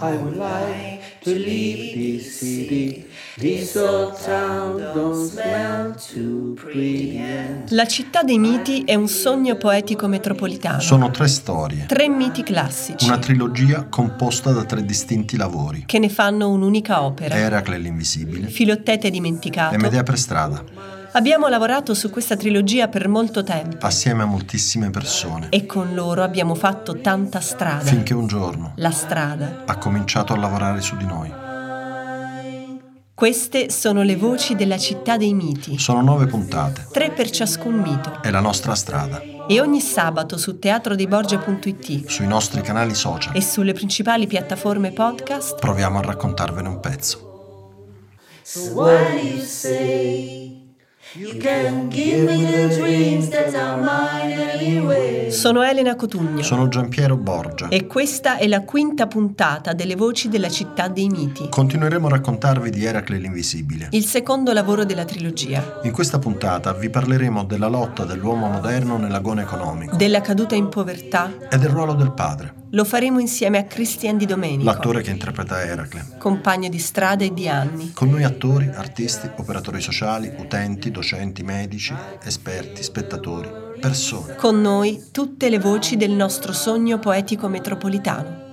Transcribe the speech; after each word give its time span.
I 0.00 0.12
would 0.14 0.36
like 0.36 1.00
to 1.24 1.30
leave 1.30 1.92
this 1.94 2.38
city. 2.38 3.04
This 3.36 3.74
old 3.74 4.16
town 4.24 4.76
don't 4.94 5.28
smell 5.28 5.94
too 5.96 6.54
pretty. 6.54 7.20
La 7.70 7.84
città 7.86 8.22
dei 8.22 8.38
miti 8.38 8.82
è 8.84 8.94
un 8.94 9.08
sogno 9.08 9.56
poetico 9.56 10.06
metropolitano. 10.06 10.80
Sono 10.80 11.10
tre 11.10 11.26
storie, 11.26 11.86
Tre 11.86 12.08
miti 12.08 12.44
classici 12.44 13.06
una 13.06 13.18
trilogia 13.18 13.86
composta 13.88 14.52
da 14.52 14.64
tre 14.64 14.84
distinti 14.84 15.36
lavori. 15.36 15.82
che 15.86 15.98
ne 15.98 16.08
fanno 16.08 16.48
un'unica 16.50 17.02
opera. 17.02 17.34
Eracle 17.36 17.78
l'invisibile 17.78 18.46
Filottete 18.48 19.10
dimenticato. 19.10 19.74
e 19.74 19.78
Medea 19.78 20.04
per 20.04 20.16
strada, 20.18 20.62
Abbiamo 21.12 21.48
lavorato 21.48 21.94
su 21.94 22.10
questa 22.10 22.36
trilogia 22.36 22.88
per 22.88 23.08
molto 23.08 23.42
tempo 23.42 23.86
assieme 23.86 24.22
a 24.24 24.26
moltissime 24.26 24.90
persone, 24.90 25.48
e 25.50 25.64
con 25.66 25.94
loro 25.94 26.22
abbiamo 26.22 26.54
fatto 26.54 27.00
tanta 27.00 27.40
strada. 27.40 27.84
finché 27.84 28.12
un 28.14 28.26
giorno 28.26 28.72
La 28.76 28.90
strada. 28.90 29.62
ha 29.66 29.78
cominciato 29.78 30.32
a 30.32 30.36
lavorare 30.36 30.80
su 30.80 30.96
di 30.96 31.06
noi. 31.06 31.32
Queste 33.14 33.70
sono 33.70 34.02
le 34.02 34.14
voci 34.16 34.54
della 34.54 34.78
città 34.78 35.16
dei 35.16 35.34
miti. 35.34 35.76
Sono 35.78 36.02
nove 36.02 36.26
puntate, 36.26 36.86
Tre 36.92 37.10
per 37.10 37.30
ciascun 37.30 37.74
mito. 37.74 38.22
è 38.22 38.30
la 38.30 38.40
nostra 38.40 38.74
strada, 38.76 39.20
E 39.48 39.60
ogni 39.60 39.80
sabato 39.80 40.36
su 40.36 40.58
teatrodeiborgia.it 40.58 42.06
sui 42.06 42.26
nostri 42.28 42.60
canali 42.60 42.94
social. 42.94 43.34
e 43.34 43.40
sulle 43.42 43.72
principali 43.72 44.26
piattaforme 44.28 44.92
podcast 44.92 45.58
Proviamo 45.58 45.98
a 45.98 46.02
raccontarvene 46.02 46.68
un 46.68 46.78
pezzo. 46.80 47.26
So 48.42 48.84
Sono 55.30 55.62
Elena 55.62 55.96
Cotugno. 55.96 56.42
Sono 56.42 56.68
Giampiero 56.68 57.16
Borgia. 57.16 57.68
E 57.68 57.86
questa 57.86 58.36
è 58.36 58.46
la 58.46 58.62
quinta 58.62 59.06
puntata 59.06 59.72
delle 59.72 59.96
voci 59.96 60.28
della 60.28 60.50
città 60.50 60.88
dei 60.88 61.08
miti, 61.08 61.48
Continueremo 61.48 62.08
a 62.08 62.10
raccontarvi 62.10 62.68
di 62.68 62.84
Eracle 62.84 63.16
l'invisibile. 63.16 63.88
il 63.92 64.04
secondo 64.04 64.52
lavoro 64.52 64.84
della 64.84 65.06
trilogia, 65.06 65.80
In 65.84 65.92
questa 65.92 66.18
puntata 66.18 66.74
vi 66.74 66.90
parleremo 66.90 67.44
della 67.44 67.68
lotta 67.68 68.04
dell'uomo 68.04 68.48
moderno 68.48 68.98
nell'agone 68.98 69.42
economico 69.42 69.96
della 69.96 70.20
caduta 70.20 70.54
in 70.56 70.68
povertà. 70.68 71.32
e 71.50 71.56
del 71.56 71.70
ruolo 71.70 71.94
del 71.94 72.12
padre, 72.12 72.52
Lo 72.72 72.84
faremo 72.84 73.18
insieme 73.18 73.56
a 73.56 73.64
Christian 73.64 74.18
Di 74.18 74.26
Domenico, 74.26 74.64
l'attore 74.64 75.00
che 75.00 75.10
interpreta 75.10 75.64
Eracle. 75.64 76.16
compagno 76.18 76.68
di 76.68 76.78
strada 76.78 77.24
e 77.24 77.32
di 77.32 77.48
anni. 77.48 77.92
Con 77.94 78.10
noi 78.10 78.24
attori, 78.24 78.68
artisti, 78.68 79.30
operatori 79.36 79.80
sociali, 79.80 80.30
utenti, 80.36 80.90
docenti, 80.90 81.42
medici, 81.42 81.94
esperti, 82.22 82.82
spettatori, 82.82 83.48
persone. 83.80 84.34
Con 84.34 84.60
noi 84.60 85.04
tutte 85.12 85.48
le 85.48 85.58
voci 85.58 85.96
del 85.96 86.10
nostro 86.10 86.52
sogno 86.52 86.98
poetico 86.98 87.48
metropolitano. 87.48 88.46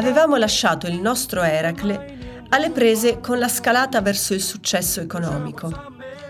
Avevamo 0.00 0.36
lasciato 0.36 0.86
il 0.86 0.98
nostro 0.98 1.42
Eracle 1.42 2.46
alle 2.48 2.70
prese 2.70 3.20
con 3.20 3.38
la 3.38 3.48
scalata 3.48 4.00
verso 4.00 4.32
il 4.32 4.40
successo 4.40 5.02
economico. 5.02 5.70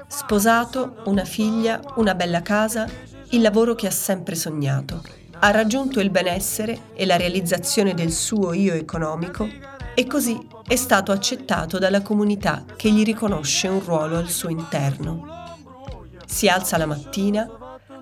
Sposato, 0.08 1.02
una 1.04 1.24
figlia, 1.24 1.80
una 1.94 2.16
bella 2.16 2.42
casa, 2.42 2.88
il 3.28 3.40
lavoro 3.40 3.76
che 3.76 3.86
ha 3.86 3.92
sempre 3.92 4.34
sognato. 4.34 5.04
Ha 5.38 5.52
raggiunto 5.52 6.00
il 6.00 6.10
benessere 6.10 6.86
e 6.94 7.06
la 7.06 7.16
realizzazione 7.16 7.94
del 7.94 8.10
suo 8.10 8.54
io 8.54 8.74
economico 8.74 9.48
e 9.94 10.04
così 10.04 10.36
è 10.66 10.74
stato 10.74 11.12
accettato 11.12 11.78
dalla 11.78 12.02
comunità 12.02 12.64
che 12.74 12.90
gli 12.90 13.04
riconosce 13.04 13.68
un 13.68 13.78
ruolo 13.84 14.16
al 14.16 14.30
suo 14.30 14.48
interno. 14.48 15.56
Si 16.26 16.48
alza 16.48 16.76
la 16.76 16.86
mattina, 16.86 17.48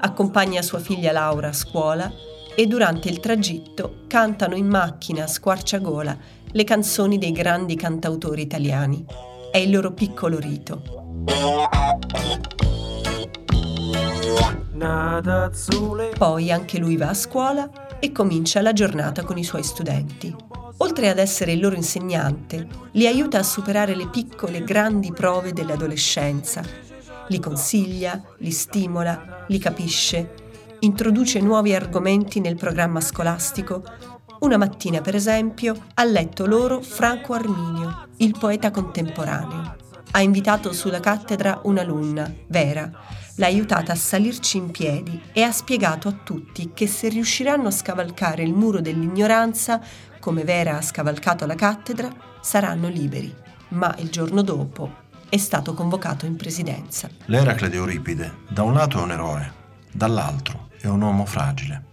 accompagna 0.01 0.63
sua 0.63 0.79
figlia 0.79 1.13
Laura 1.13 1.49
a 1.49 1.53
scuola 1.53 2.11
e 2.59 2.67
durante 2.67 3.09
il 3.09 3.21
tragitto 3.21 4.01
cantano 4.09 4.57
in 4.57 4.67
macchina 4.67 5.23
a 5.23 5.27
squarciagola 5.29 6.19
le 6.51 6.65
canzoni 6.65 7.17
dei 7.17 7.31
grandi 7.31 7.77
cantautori 7.77 8.43
italiani. 8.43 9.05
È 9.53 9.59
il 9.59 9.71
loro 9.71 9.93
piccolo 9.93 10.41
rito. 10.41 10.83
Poi 16.19 16.51
anche 16.51 16.79
lui 16.81 16.97
va 16.97 17.11
a 17.11 17.15
scuola 17.15 18.01
e 18.01 18.11
comincia 18.11 18.61
la 18.61 18.73
giornata 18.73 19.23
con 19.23 19.39
i 19.39 19.45
suoi 19.45 19.63
studenti. 19.63 20.35
Oltre 20.79 21.11
ad 21.11 21.19
essere 21.19 21.53
il 21.53 21.61
loro 21.61 21.77
insegnante, 21.77 22.67
li 22.91 23.07
aiuta 23.07 23.39
a 23.39 23.45
superare 23.45 23.95
le 23.95 24.09
piccole 24.09 24.57
e 24.57 24.65
grandi 24.65 25.13
prove 25.13 25.53
dell'adolescenza. 25.53 26.65
Li 27.29 27.39
consiglia, 27.39 28.21
li 28.39 28.51
stimola, 28.51 29.45
li 29.47 29.59
capisce, 29.59 30.47
introduce 30.81 31.41
nuovi 31.41 31.75
argomenti 31.75 32.41
nel 32.41 32.57
programma 32.57 33.01
scolastico. 33.01 33.83
Una 34.41 34.57
mattina, 34.57 35.01
per 35.01 35.15
esempio, 35.17 35.75
ha 35.95 36.05
letto 36.05 36.47
loro 36.47 36.81
Franco 36.81 37.33
Arminio, 37.33 38.09
il 38.19 38.37
poeta 38.39 38.71
contemporaneo. 38.71 39.77
Ha 40.13 40.21
invitato 40.21 40.73
sulla 40.73 41.01
cattedra 41.01 41.61
un'alunna, 41.65 42.33
Vera, 42.47 42.91
l'ha 43.35 43.47
aiutata 43.47 43.93
a 43.93 43.97
salirci 43.97 44.57
in 44.57 44.71
piedi 44.71 45.21
e 45.33 45.43
ha 45.43 45.53
spiegato 45.53 46.09
a 46.09 46.13
tutti 46.13 46.71
che 46.73 46.87
se 46.87 47.09
riusciranno 47.09 47.69
a 47.69 47.73
scavalcare 47.73 48.43
il 48.43 48.55
muro 48.55 48.81
dell'ignoranza, 48.81 49.81
come 50.21 50.45
Vera 50.45 50.77
ha 50.77 50.83
scavalcato 50.83 51.45
la 51.47 51.55
cattedra, 51.55 52.09
saranno 52.41 52.89
liberi. 52.89 53.35
Ma 53.71 53.95
il 53.99 54.09
giorno 54.09 54.43
dopo 54.43 55.07
è 55.29 55.37
stato 55.37 55.75
convocato 55.75 56.25
in 56.25 56.37
presidenza. 56.37 57.11
L'Eracle 57.27 57.69
di 57.69 57.77
Euripide, 57.77 58.39
da 58.49 58.63
un 58.63 58.73
lato 58.73 58.99
è 58.99 59.03
un 59.03 59.11
eroe, 59.11 59.53
dall'altro 59.93 60.68
è 60.81 60.87
un 60.87 61.03
uomo 61.03 61.25
fragile. 61.25 61.85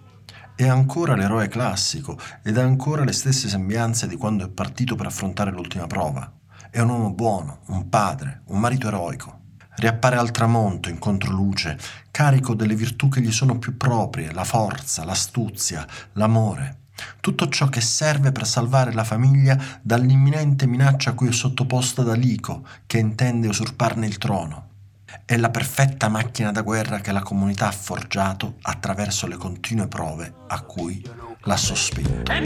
È 0.56 0.68
ancora 0.68 1.16
l'eroe 1.16 1.48
classico 1.48 2.18
ed 2.44 2.58
ha 2.58 2.64
ancora 2.64 3.04
le 3.04 3.12
stesse 3.12 3.50
sembianze 3.50 4.08
di 4.08 4.16
quando 4.16 4.46
è 4.46 4.50
partito 4.50 4.96
per 4.96 5.08
affrontare 5.08 5.52
l'ultima 5.52 5.88
prova. 5.88 6.32
È 6.70 6.80
un 6.80 6.90
uomo 6.90 7.12
buono, 7.12 7.60
un 7.68 7.90
padre, 7.90 8.42
un 8.46 8.60
marito 8.60 8.88
eroico. 8.88 9.42
Riappare 9.76 10.16
al 10.16 10.32
tramonto, 10.32 10.90
in 10.90 11.00
controluce, 11.00 11.78
carico 12.12 12.54
delle 12.54 12.76
virtù 12.76 13.10
che 13.10 13.22
gli 13.22 13.32
sono 13.32 13.58
più 13.58 13.76
proprie, 13.76 14.32
la 14.32 14.46
forza, 14.46 15.04
l'astuzia, 15.04 15.86
l'amore. 16.14 16.84
Tutto 17.20 17.50
ciò 17.50 17.68
che 17.68 17.82
serve 17.82 18.32
per 18.32 18.48
salvare 18.48 18.94
la 18.94 19.04
famiglia 19.04 19.58
dall'imminente 19.82 20.68
minaccia 20.68 21.10
a 21.10 21.14
cui 21.14 21.28
è 21.28 21.34
sottoposta 21.34 22.04
da 22.04 22.14
Lico, 22.14 22.66
che 22.86 23.00
intende 23.00 23.50
usurparne 23.50 24.06
il 24.06 24.18
trono. 24.18 24.75
È 25.24 25.38
la 25.38 25.50
perfetta 25.50 26.10
macchina 26.10 26.52
da 26.52 26.62
guerra 26.62 27.00
che 27.00 27.12
la 27.12 27.22
comunità 27.22 27.68
ha 27.68 27.72
forgiato 27.72 28.56
attraverso 28.64 29.28
le 29.28 29.38
continue 29.38 29.88
prove 29.88 30.34
a 30.48 30.62
cui 30.62 31.02
l'ha 31.44 31.58
sospinto. 31.58 32.32
E. 32.32 32.38
E. 32.38 32.42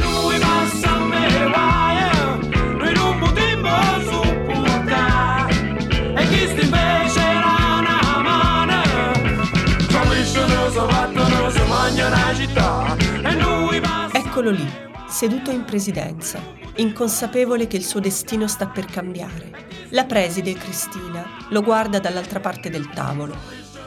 E 14.11 14.17
Eccolo 14.39 14.51
lì, 14.51 14.69
seduto 15.07 15.51
in 15.51 15.65
presidenza, 15.65 16.39
inconsapevole 16.75 17.67
che 17.67 17.77
il 17.77 17.83
suo 17.83 17.99
destino 17.99 18.47
sta 18.47 18.67
per 18.67 18.85
cambiare. 18.85 19.78
La 19.91 20.05
preside 20.05 20.53
Cristina 20.53 21.25
lo 21.49 21.63
guarda 21.63 21.99
dall'altra 21.99 22.39
parte 22.39 22.69
del 22.69 22.89
tavolo. 22.89 23.35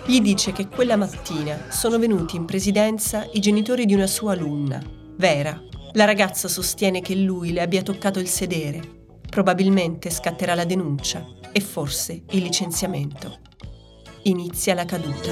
Gli 0.05 0.21
dice 0.21 0.51
che 0.51 0.67
quella 0.67 0.97
mattina 0.97 1.71
sono 1.71 1.97
venuti 1.97 2.35
in 2.35 2.45
presidenza 2.45 3.29
i 3.33 3.39
genitori 3.39 3.87
di 3.87 3.95
una 3.95 4.09
sua 4.09 4.33
alunna, 4.33 4.83
Vera. 5.17 5.63
La 5.93 6.05
ragazza 6.05 6.49
sostiene 6.49 7.01
che 7.03 7.15
lui 7.15 7.53
le 7.53 7.61
abbia 7.61 7.83
toccato 7.83 8.19
il 8.19 8.27
sedere. 8.27 8.81
Probabilmente 9.29 10.11
scatterà 10.11 10.55
la 10.57 10.65
denuncia 10.65 11.25
e 11.53 11.61
forse 11.61 12.25
il 12.31 12.43
licenziamento. 12.43 13.39
Inizia 14.23 14.75
la 14.75 14.85
caduta. 14.85 15.31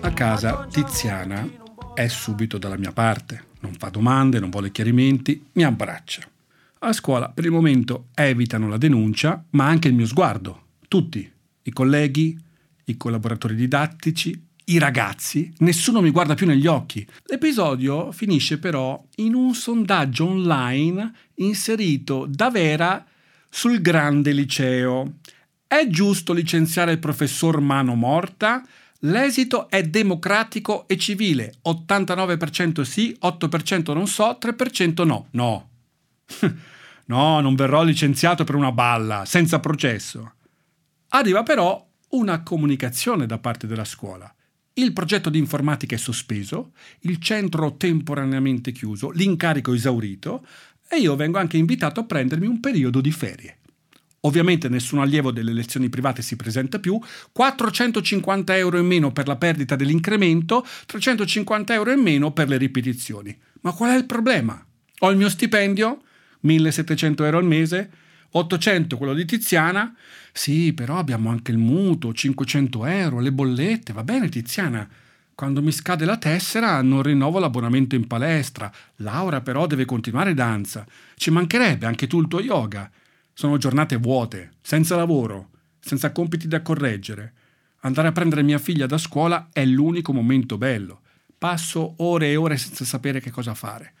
A 0.00 0.12
casa 0.12 0.66
Tiziana 0.70 1.48
è 1.94 2.06
subito 2.08 2.58
dalla 2.58 2.76
mia 2.76 2.92
parte, 2.92 3.47
non 3.60 3.74
fa 3.74 3.88
domande, 3.88 4.38
non 4.38 4.50
vuole 4.50 4.70
chiarimenti, 4.70 5.44
mi 5.52 5.64
abbraccia. 5.64 6.22
A 6.80 6.92
scuola 6.92 7.28
per 7.28 7.44
il 7.44 7.50
momento 7.50 8.06
evitano 8.14 8.68
la 8.68 8.76
denuncia, 8.76 9.44
ma 9.50 9.66
anche 9.66 9.88
il 9.88 9.94
mio 9.94 10.06
sguardo. 10.06 10.62
Tutti, 10.86 11.30
i 11.62 11.72
colleghi, 11.72 12.38
i 12.84 12.96
collaboratori 12.96 13.54
didattici, 13.54 14.46
i 14.68 14.78
ragazzi, 14.78 15.52
nessuno 15.58 16.00
mi 16.00 16.10
guarda 16.10 16.34
più 16.34 16.46
negli 16.46 16.66
occhi. 16.66 17.06
L'episodio 17.24 18.12
finisce 18.12 18.58
però 18.58 19.02
in 19.16 19.34
un 19.34 19.54
sondaggio 19.54 20.28
online 20.28 21.12
inserito 21.36 22.26
da 22.28 22.50
Vera 22.50 23.04
sul 23.48 23.80
grande 23.80 24.32
liceo. 24.32 25.14
È 25.66 25.86
giusto 25.88 26.32
licenziare 26.32 26.92
il 26.92 26.98
professor 26.98 27.60
Mano 27.60 27.94
Morta? 27.94 28.62
L'esito 29.02 29.70
è 29.70 29.82
democratico 29.84 30.88
e 30.88 30.96
civile. 30.96 31.54
89% 31.64 32.82
sì, 32.82 33.16
8% 33.22 33.94
non 33.94 34.08
so, 34.08 34.36
3% 34.40 35.04
no. 35.06 35.28
No. 35.30 35.68
no, 37.06 37.40
non 37.40 37.54
verrò 37.54 37.84
licenziato 37.84 38.42
per 38.44 38.56
una 38.56 38.72
balla, 38.72 39.24
senza 39.24 39.60
processo. 39.60 40.32
Arriva 41.10 41.42
però 41.44 41.86
una 42.10 42.42
comunicazione 42.42 43.26
da 43.26 43.38
parte 43.38 43.66
della 43.66 43.84
scuola. 43.84 44.32
Il 44.74 44.92
progetto 44.92 45.30
di 45.30 45.38
informatica 45.38 45.94
è 45.94 45.98
sospeso, 45.98 46.72
il 47.00 47.18
centro 47.18 47.76
temporaneamente 47.76 48.72
chiuso, 48.72 49.10
l'incarico 49.10 49.74
esaurito 49.74 50.44
e 50.88 50.98
io 50.98 51.16
vengo 51.16 51.38
anche 51.38 51.56
invitato 51.56 52.00
a 52.00 52.04
prendermi 52.04 52.46
un 52.46 52.60
periodo 52.60 53.00
di 53.00 53.10
ferie. 53.10 53.58
Ovviamente 54.22 54.68
nessun 54.68 54.98
allievo 54.98 55.30
delle 55.30 55.52
lezioni 55.52 55.88
private 55.88 56.22
si 56.22 56.34
presenta 56.34 56.80
più, 56.80 56.98
450 57.32 58.56
euro 58.56 58.78
in 58.78 58.86
meno 58.86 59.12
per 59.12 59.28
la 59.28 59.36
perdita 59.36 59.76
dell'incremento, 59.76 60.66
350 60.86 61.74
euro 61.74 61.92
in 61.92 62.00
meno 62.00 62.32
per 62.32 62.48
le 62.48 62.56
ripetizioni. 62.56 63.36
Ma 63.60 63.72
qual 63.72 63.92
è 63.92 63.96
il 63.96 64.06
problema? 64.06 64.64
Ho 65.00 65.10
il 65.10 65.16
mio 65.16 65.28
stipendio, 65.28 66.02
1700 66.40 67.24
euro 67.24 67.38
al 67.38 67.44
mese, 67.44 67.90
800 68.30 68.96
quello 68.96 69.14
di 69.14 69.24
Tiziana, 69.24 69.94
sì, 70.32 70.72
però 70.72 70.98
abbiamo 70.98 71.30
anche 71.30 71.50
il 71.50 71.58
mutuo, 71.58 72.12
500 72.12 72.84
euro, 72.86 73.20
le 73.20 73.32
bollette, 73.32 73.92
va 73.92 74.04
bene 74.04 74.28
Tiziana. 74.28 74.88
Quando 75.34 75.62
mi 75.62 75.70
scade 75.70 76.04
la 76.04 76.16
tessera 76.16 76.82
non 76.82 77.02
rinnovo 77.02 77.38
l'abbonamento 77.38 77.94
in 77.94 78.08
palestra. 78.08 78.70
Laura 78.96 79.40
però 79.40 79.68
deve 79.68 79.84
continuare 79.84 80.34
danza. 80.34 80.84
Ci 81.14 81.30
mancherebbe 81.30 81.86
anche 81.86 82.08
tu 82.08 82.20
il 82.20 82.26
tuo 82.26 82.40
yoga. 82.40 82.90
Sono 83.38 83.56
giornate 83.56 83.94
vuote, 83.98 84.54
senza 84.60 84.96
lavoro, 84.96 85.50
senza 85.78 86.10
compiti 86.10 86.48
da 86.48 86.60
correggere. 86.60 87.34
Andare 87.82 88.08
a 88.08 88.12
prendere 88.12 88.42
mia 88.42 88.58
figlia 88.58 88.86
da 88.86 88.98
scuola 88.98 89.50
è 89.52 89.64
l'unico 89.64 90.12
momento 90.12 90.58
bello. 90.58 91.02
Passo 91.38 91.94
ore 91.98 92.30
e 92.30 92.36
ore 92.36 92.56
senza 92.56 92.84
sapere 92.84 93.20
che 93.20 93.30
cosa 93.30 93.54
fare. 93.54 93.92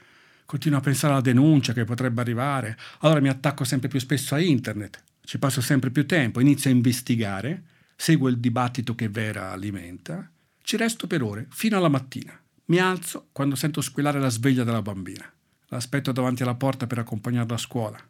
Continuo 0.44 0.78
a 0.78 0.82
pensare 0.82 1.12
alla 1.12 1.22
denuncia 1.22 1.72
che 1.72 1.84
potrebbe 1.84 2.20
arrivare. 2.20 2.76
Allora 3.02 3.20
mi 3.20 3.28
attacco 3.28 3.62
sempre 3.62 3.86
più 3.86 4.00
spesso 4.00 4.34
a 4.34 4.40
internet 4.40 5.04
ci 5.28 5.38
passo 5.38 5.60
sempre 5.60 5.90
più 5.90 6.06
tempo, 6.06 6.40
inizio 6.40 6.70
a 6.70 6.72
investigare, 6.72 7.62
seguo 7.94 8.28
il 8.28 8.38
dibattito 8.38 8.94
che 8.94 9.10
Vera 9.10 9.52
alimenta, 9.52 10.26
ci 10.62 10.78
resto 10.78 11.06
per 11.06 11.22
ore, 11.22 11.46
fino 11.50 11.76
alla 11.76 11.90
mattina. 11.90 12.36
Mi 12.64 12.78
alzo 12.78 13.28
quando 13.30 13.54
sento 13.54 13.82
squillare 13.82 14.18
la 14.18 14.30
sveglia 14.30 14.64
della 14.64 14.80
bambina. 14.80 15.30
L'aspetto 15.66 16.12
davanti 16.12 16.42
alla 16.42 16.54
porta 16.54 16.86
per 16.86 16.98
accompagnarla 17.00 17.54
a 17.54 17.58
scuola. 17.58 18.02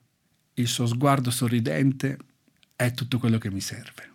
Il 0.59 0.67
suo 0.67 0.87
sguardo 0.87 1.31
sorridente 1.31 2.19
è 2.75 2.91
tutto 2.91 3.21
quello 3.21 3.39
che 3.39 3.49
mi 3.49 3.61
serve. 3.61 4.11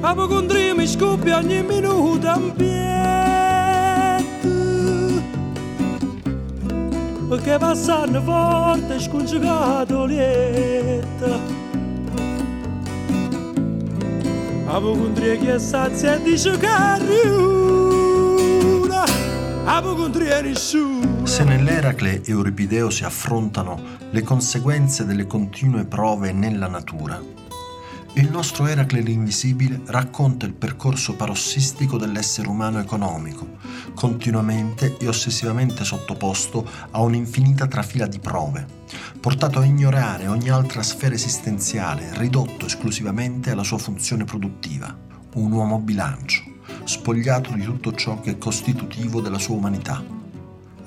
Apocondria 0.00 0.74
mi 0.74 0.86
scoppia 0.86 1.36
ogni 1.36 1.62
minuto 1.62 2.26
in 2.26 2.54
piedi. 2.56 2.86
Perché 7.28 7.58
passano 7.58 8.22
forte 8.22 8.98
scongiugato 8.98 10.06
lieta 10.06 11.38
Avevo 14.64 14.96
contria 14.96 15.36
che 15.36 15.58
sazia 15.58 16.14
e 16.14 16.22
riuna 16.24 16.36
Avevo 16.56 16.56
contria 16.96 16.96
nessuno 17.04 17.67
Se 21.24 21.44
nell'Eracle 21.44 22.22
e 22.22 22.30
Euripideo 22.30 22.88
si 22.88 23.04
affrontano 23.04 23.78
le 24.10 24.22
conseguenze 24.22 25.04
delle 25.04 25.26
continue 25.26 25.84
prove 25.84 26.32
nella 26.32 26.68
natura, 26.68 27.22
il 28.14 28.30
nostro 28.30 28.66
Eracle 28.66 29.02
l'invisibile 29.02 29.82
racconta 29.84 30.46
il 30.46 30.54
percorso 30.54 31.16
parossistico 31.16 31.98
dell'essere 31.98 32.48
umano 32.48 32.80
economico, 32.80 33.58
continuamente 33.92 34.96
e 34.98 35.06
ossessivamente 35.06 35.84
sottoposto 35.84 36.66
a 36.92 37.02
un'infinita 37.02 37.66
trafila 37.66 38.06
di 38.06 38.20
prove, 38.20 38.66
portato 39.20 39.58
a 39.58 39.66
ignorare 39.66 40.28
ogni 40.28 40.48
altra 40.48 40.82
sfera 40.82 41.14
esistenziale, 41.14 42.08
ridotto 42.14 42.64
esclusivamente 42.64 43.50
alla 43.50 43.64
sua 43.64 43.76
funzione 43.76 44.24
produttiva, 44.24 44.96
un 45.34 45.52
uomo 45.52 45.78
bilancio, 45.78 46.47
spogliato 46.88 47.52
di 47.52 47.62
tutto 47.62 47.92
ciò 47.94 48.20
che 48.20 48.32
è 48.32 48.38
costitutivo 48.38 49.20
della 49.20 49.38
sua 49.38 49.56
umanità 49.56 50.16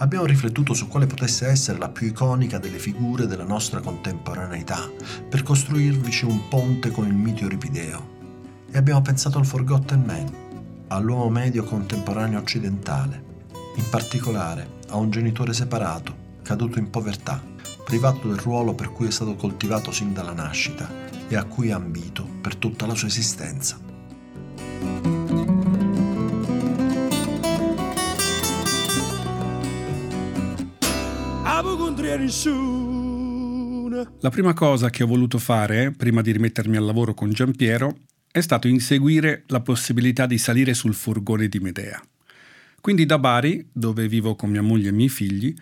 abbiamo 0.02 0.26
riflettuto 0.26 0.74
su 0.74 0.88
quale 0.88 1.06
potesse 1.06 1.48
essere 1.48 1.78
la 1.78 1.90
più 1.90 2.08
iconica 2.08 2.58
delle 2.58 2.80
figure 2.80 3.28
della 3.28 3.44
nostra 3.44 3.80
contemporaneità 3.80 4.90
per 5.30 5.44
costruirvici 5.44 6.26
un 6.26 6.48
ponte 6.50 6.90
con 6.90 7.08
il 7.08 7.14
mito 7.14 7.44
Euripideo. 7.44 8.20
E 8.72 8.78
abbiamo 8.78 9.02
pensato 9.02 9.38
al 9.38 9.46
Forgotten 9.46 10.02
Man, 10.04 10.34
all'uomo 10.88 11.30
medio 11.30 11.64
contemporaneo 11.64 12.40
occidentale, 12.40 13.24
in 13.76 13.84
particolare 13.90 14.80
a 14.90 14.98
un 14.98 15.12
genitore 15.12 15.54
separato, 15.54 16.40
caduto 16.42 16.80
in 16.80 16.90
povertà, 16.90 17.42
privato 17.86 18.28
del 18.28 18.38
ruolo 18.38 18.74
per 18.74 18.92
cui 18.92 19.08
è 19.08 19.12
stato 19.12 19.36
coltivato 19.36 19.92
sin 19.92 20.14
dalla 20.14 20.34
nascita 20.34 20.90
e 21.28 21.36
a 21.36 21.44
cui 21.44 21.72
ha 21.72 21.76
ambito 21.76 22.28
per 22.42 22.56
tutta 22.56 22.88
la 22.88 22.96
sua 22.96 23.08
esistenza. 23.08 23.78
La 34.20 34.30
prima 34.30 34.54
cosa 34.54 34.90
che 34.90 35.04
ho 35.04 35.08
voluto 35.08 35.38
fare, 35.38 35.92
prima 35.92 36.22
di 36.22 36.32
rimettermi 36.32 36.78
al 36.78 36.86
lavoro 36.86 37.14
con 37.14 37.32
Giampiero, 37.32 37.98
è 38.32 38.40
stato 38.42 38.68
inseguire 38.68 39.44
la 39.48 39.60
possibilità 39.62 40.26
di 40.26 40.38
salire 40.38 40.74
sul 40.74 40.94
furgone 40.94 41.48
di 41.48 41.60
Medea. 41.60 42.02
Quindi 42.80 43.06
da 43.06 43.20
Bari, 43.20 43.68
dove 43.72 44.08
vivo 44.08 44.36
con 44.36 44.50
mia 44.50 44.62
moglie 44.62 44.88
e 44.88 44.92
i 44.92 44.96
miei 44.96 45.10
figli, 45.10 45.54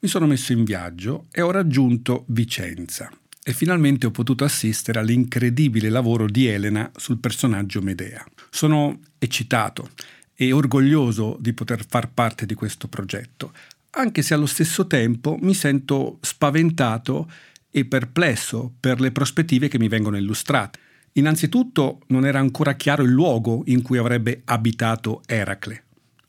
mi 0.00 0.08
sono 0.08 0.26
messo 0.26 0.52
in 0.52 0.64
viaggio 0.64 1.26
e 1.32 1.40
ho 1.40 1.50
raggiunto 1.50 2.24
Vicenza 2.28 3.10
e 3.42 3.52
finalmente 3.54 4.06
ho 4.06 4.10
potuto 4.10 4.44
assistere 4.44 4.98
all'incredibile 4.98 5.88
lavoro 5.88 6.26
di 6.26 6.46
Elena 6.46 6.90
sul 6.94 7.18
personaggio 7.18 7.80
Medea. 7.80 8.24
Sono 8.50 9.00
eccitato 9.18 9.90
e 10.34 10.52
orgoglioso 10.52 11.36
di 11.40 11.54
poter 11.54 11.84
far 11.88 12.12
parte 12.12 12.44
di 12.44 12.54
questo 12.54 12.88
progetto, 12.88 13.52
anche 13.90 14.22
se 14.22 14.34
allo 14.34 14.46
stesso 14.46 14.86
tempo 14.86 15.36
mi 15.40 15.54
sento 15.54 16.18
spaventato 16.20 17.30
e 17.70 17.84
perplesso 17.84 18.72
per 18.78 19.00
le 19.00 19.12
prospettive 19.12 19.68
che 19.68 19.78
mi 19.78 19.88
vengono 19.88 20.16
illustrate. 20.16 20.78
Innanzitutto 21.12 22.00
non 22.08 22.26
era 22.26 22.38
ancora 22.38 22.74
chiaro 22.74 23.02
il 23.02 23.10
luogo 23.10 23.62
in 23.66 23.82
cui 23.82 23.98
avrebbe 23.98 24.42
abitato 24.44 25.22
Eracle. 25.26 25.84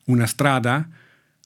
Una 0.06 0.26
strada? 0.26 0.88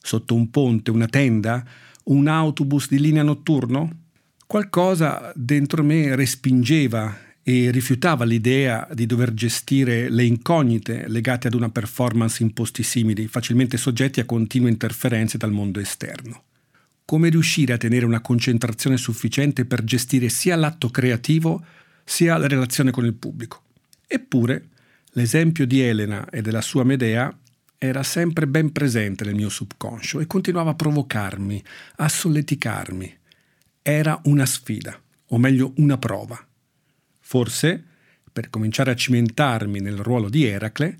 Sotto 0.00 0.34
un 0.34 0.50
ponte? 0.50 0.90
Una 0.90 1.06
tenda? 1.06 1.64
Un 2.04 2.26
autobus 2.28 2.88
di 2.88 2.98
linea 2.98 3.22
notturno? 3.22 4.02
Qualcosa 4.46 5.32
dentro 5.34 5.82
me 5.82 6.14
respingeva 6.14 7.14
e 7.46 7.70
rifiutava 7.70 8.24
l'idea 8.24 8.88
di 8.94 9.04
dover 9.04 9.34
gestire 9.34 10.08
le 10.08 10.24
incognite 10.24 11.06
legate 11.08 11.48
ad 11.48 11.54
una 11.54 11.68
performance 11.68 12.42
in 12.42 12.54
posti 12.54 12.82
simili, 12.82 13.28
facilmente 13.28 13.76
soggetti 13.76 14.18
a 14.18 14.24
continue 14.24 14.70
interferenze 14.70 15.36
dal 15.36 15.52
mondo 15.52 15.78
esterno. 15.78 16.44
Come 17.04 17.28
riuscire 17.28 17.74
a 17.74 17.76
tenere 17.76 18.06
una 18.06 18.22
concentrazione 18.22 18.96
sufficiente 18.96 19.66
per 19.66 19.84
gestire 19.84 20.30
sia 20.30 20.56
l'atto 20.56 20.88
creativo 20.88 21.62
sia 22.02 22.38
la 22.38 22.48
relazione 22.48 22.90
con 22.90 23.04
il 23.04 23.12
pubblico? 23.12 23.60
Eppure, 24.06 24.68
l'esempio 25.12 25.66
di 25.66 25.82
Elena 25.82 26.30
e 26.30 26.40
della 26.40 26.62
sua 26.62 26.82
Medea 26.82 27.36
era 27.76 28.02
sempre 28.02 28.46
ben 28.46 28.72
presente 28.72 29.22
nel 29.22 29.34
mio 29.34 29.50
subconscio 29.50 30.20
e 30.20 30.26
continuava 30.26 30.70
a 30.70 30.74
provocarmi, 30.74 31.62
a 31.96 32.08
solleticarmi. 32.08 33.18
Era 33.82 34.18
una 34.24 34.46
sfida, 34.46 34.98
o 35.26 35.36
meglio 35.36 35.74
una 35.76 35.98
prova 35.98 36.42
Forse, 37.26 37.82
per 38.30 38.50
cominciare 38.50 38.90
a 38.90 38.94
cimentarmi 38.94 39.80
nel 39.80 39.96
ruolo 39.96 40.28
di 40.28 40.44
Eracle, 40.44 40.94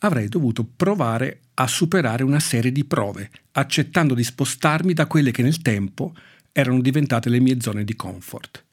avrei 0.00 0.26
dovuto 0.26 0.64
provare 0.64 1.40
a 1.54 1.66
superare 1.66 2.22
una 2.22 2.40
serie 2.40 2.72
di 2.72 2.86
prove, 2.86 3.30
accettando 3.52 4.14
di 4.14 4.24
spostarmi 4.24 4.94
da 4.94 5.06
quelle 5.06 5.32
che 5.32 5.42
nel 5.42 5.60
tempo 5.60 6.14
erano 6.50 6.80
diventate 6.80 7.28
le 7.28 7.40
mie 7.40 7.60
zone 7.60 7.84
di 7.84 7.94
comfort. 7.94 8.64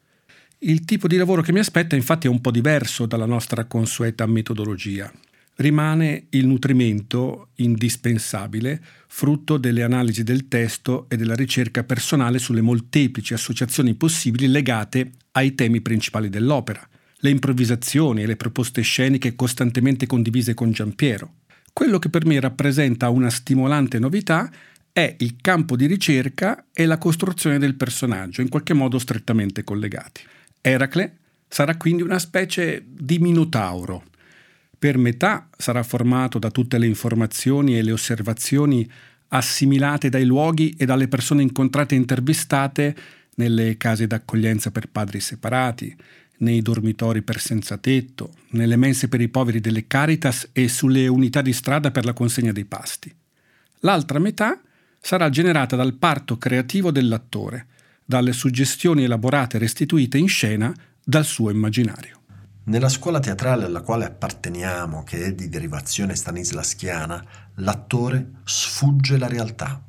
Il 0.59 0.85
tipo 0.85 1.09
di 1.09 1.17
lavoro 1.17 1.41
che 1.41 1.51
mi 1.51 1.59
aspetta 1.59 1.97
infatti 1.97 2.27
è 2.27 2.29
un 2.29 2.39
po' 2.39 2.51
diverso 2.51 3.05
dalla 3.05 3.25
nostra 3.25 3.65
consueta 3.65 4.25
metodologia. 4.25 5.11
Rimane 5.59 6.27
il 6.29 6.45
nutrimento 6.45 7.49
indispensabile, 7.55 8.79
frutto 9.07 9.57
delle 9.57 9.81
analisi 9.81 10.21
del 10.21 10.47
testo 10.47 11.07
e 11.09 11.17
della 11.17 11.33
ricerca 11.33 11.83
personale 11.83 12.37
sulle 12.37 12.61
molteplici 12.61 13.33
associazioni 13.33 13.95
possibili 13.95 14.47
legate 14.47 15.13
ai 15.31 15.55
temi 15.55 15.81
principali 15.81 16.29
dell'opera, 16.29 16.87
le 17.21 17.29
improvvisazioni 17.31 18.21
e 18.21 18.27
le 18.27 18.35
proposte 18.35 18.81
sceniche 18.81 19.33
costantemente 19.33 20.05
condivise 20.05 20.53
con 20.53 20.71
Giampiero. 20.71 21.37
Quello 21.73 21.97
che 21.97 22.09
per 22.09 22.27
me 22.27 22.39
rappresenta 22.39 23.09
una 23.09 23.31
stimolante 23.31 23.97
novità 23.97 24.51
è 24.93 25.15
il 25.19 25.37
campo 25.41 25.75
di 25.75 25.87
ricerca 25.87 26.67
e 26.71 26.85
la 26.85 26.99
costruzione 26.99 27.57
del 27.57 27.73
personaggio, 27.73 28.41
in 28.41 28.49
qualche 28.49 28.75
modo 28.75 28.99
strettamente 28.99 29.63
collegati. 29.63 30.21
Eracle 30.61 31.17
sarà 31.47 31.77
quindi 31.77 32.03
una 32.03 32.19
specie 32.19 32.85
di 32.87 33.17
minotauro. 33.17 34.03
Per 34.79 34.97
metà 34.97 35.49
sarà 35.57 35.81
formato 35.81 36.37
da 36.37 36.51
tutte 36.51 36.77
le 36.77 36.85
informazioni 36.85 37.77
e 37.77 37.81
le 37.81 37.91
osservazioni 37.91 38.87
assimilate 39.29 40.09
dai 40.09 40.23
luoghi 40.23 40.75
e 40.77 40.85
dalle 40.85 41.07
persone 41.07 41.41
incontrate 41.41 41.95
e 41.95 41.97
intervistate 41.97 42.95
nelle 43.35 43.77
case 43.77 44.07
d'accoglienza 44.07 44.71
per 44.71 44.89
padri 44.89 45.19
separati, 45.19 45.95
nei 46.39 46.61
dormitori 46.61 47.23
per 47.23 47.39
senza 47.39 47.77
tetto, 47.77 48.31
nelle 48.51 48.75
mense 48.75 49.07
per 49.07 49.21
i 49.21 49.29
poveri 49.29 49.59
delle 49.59 49.87
Caritas 49.87 50.49
e 50.53 50.67
sulle 50.67 51.07
unità 51.07 51.41
di 51.41 51.53
strada 51.53 51.89
per 51.91 52.05
la 52.05 52.13
consegna 52.13 52.51
dei 52.51 52.65
pasti. 52.65 53.13
L'altra 53.79 54.19
metà 54.19 54.61
sarà 54.99 55.29
generata 55.29 55.75
dal 55.75 55.93
parto 55.95 56.37
creativo 56.37 56.91
dell'attore, 56.91 57.65
dalle 58.05 58.33
suggestioni 58.33 59.03
elaborate 59.03 59.57
e 59.57 59.59
restituite 59.59 60.17
in 60.17 60.27
scena 60.27 60.73
dal 61.03 61.25
suo 61.25 61.49
immaginario. 61.49 62.16
Nella 62.67 62.89
scuola 62.89 63.21
teatrale 63.21 63.63
alla 63.63 63.79
quale 63.79 64.03
apparteniamo, 64.03 65.03
che 65.03 65.23
è 65.23 65.33
di 65.33 65.47
derivazione 65.47 66.17
stanislaschiana, 66.17 67.23
l'attore 67.55 68.31
sfugge 68.43 69.17
la 69.17 69.29
realtà. 69.29 69.81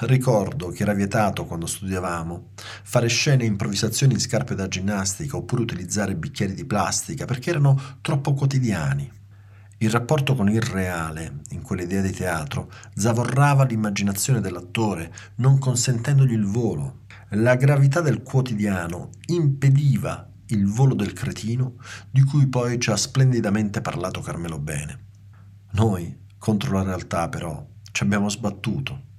Ricordo 0.00 0.70
che 0.70 0.84
era 0.84 0.94
vietato 0.94 1.44
quando 1.44 1.66
studiavamo 1.66 2.52
fare 2.82 3.08
scene 3.08 3.42
e 3.42 3.46
improvvisazioni 3.46 4.14
in 4.14 4.20
scarpe 4.20 4.54
da 4.54 4.68
ginnastica 4.68 5.36
oppure 5.36 5.60
utilizzare 5.60 6.14
bicchieri 6.14 6.54
di 6.54 6.64
plastica 6.64 7.26
perché 7.26 7.50
erano 7.50 7.78
troppo 8.00 8.32
quotidiani. 8.32 9.12
Il 9.76 9.90
rapporto 9.90 10.34
con 10.34 10.48
il 10.48 10.62
reale, 10.62 11.40
in 11.50 11.60
quell'idea 11.60 12.00
di 12.00 12.12
teatro, 12.12 12.72
zavorrava 12.94 13.64
l'immaginazione 13.64 14.40
dell'attore, 14.40 15.12
non 15.36 15.58
consentendogli 15.58 16.32
il 16.32 16.46
volo, 16.46 17.00
la 17.32 17.54
gravità 17.54 18.00
del 18.00 18.22
quotidiano 18.22 19.10
impediva 19.26 20.31
il 20.52 20.66
volo 20.66 20.94
del 20.94 21.12
cretino 21.12 21.76
di 22.10 22.22
cui 22.22 22.46
poi 22.46 22.78
ci 22.80 22.90
ha 22.90 22.96
splendidamente 22.96 23.80
parlato 23.80 24.20
Carmelo 24.20 24.58
Bene. 24.58 25.06
Noi, 25.72 26.26
contro 26.38 26.72
la 26.72 26.82
realtà 26.82 27.28
però, 27.28 27.66
ci 27.90 28.02
abbiamo 28.02 28.28
sbattuto. 28.28 29.10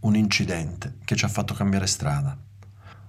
Un 0.00 0.16
incidente 0.16 0.98
che 1.04 1.16
ci 1.16 1.24
ha 1.24 1.28
fatto 1.28 1.54
cambiare 1.54 1.86
strada. 1.86 2.36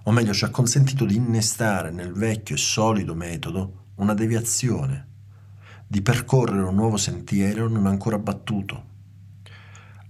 O 0.04 0.10
meglio, 0.10 0.34
ci 0.34 0.44
ha 0.44 0.50
consentito 0.50 1.04
di 1.04 1.16
innestare 1.16 1.90
nel 1.90 2.12
vecchio 2.12 2.54
e 2.54 2.58
solido 2.58 3.14
metodo 3.14 3.86
una 3.96 4.14
deviazione, 4.14 5.08
di 5.86 6.02
percorrere 6.02 6.62
un 6.62 6.74
nuovo 6.74 6.96
sentiero 6.96 7.68
non 7.68 7.86
ancora 7.86 8.18
battuto 8.18 8.90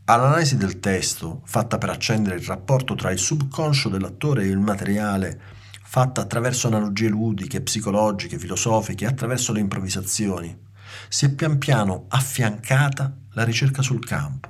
All'analisi 0.04 0.56
del 0.56 0.80
testo, 0.80 1.42
fatta 1.44 1.78
per 1.78 1.88
accendere 1.88 2.35
il 2.35 2.42
rapporto 2.42 2.97
tra 2.97 3.12
il 3.12 3.18
subconscio 3.18 3.88
dell'attore 3.88 4.42
e 4.42 4.49
il 4.49 4.59
materiale, 4.59 5.40
fatta 5.92 6.22
attraverso 6.22 6.68
analogie 6.68 7.08
ludiche, 7.08 7.61
psicologiche, 7.61 8.38
filosofiche, 8.38 9.04
attraverso 9.04 9.52
le 9.52 9.61
improvvisazioni, 9.61 10.58
si 11.06 11.26
è 11.26 11.34
pian 11.34 11.58
piano 11.58 12.06
affiancata 12.08 13.14
la 13.32 13.44
ricerca 13.44 13.82
sul 13.82 14.02
campo. 14.02 14.49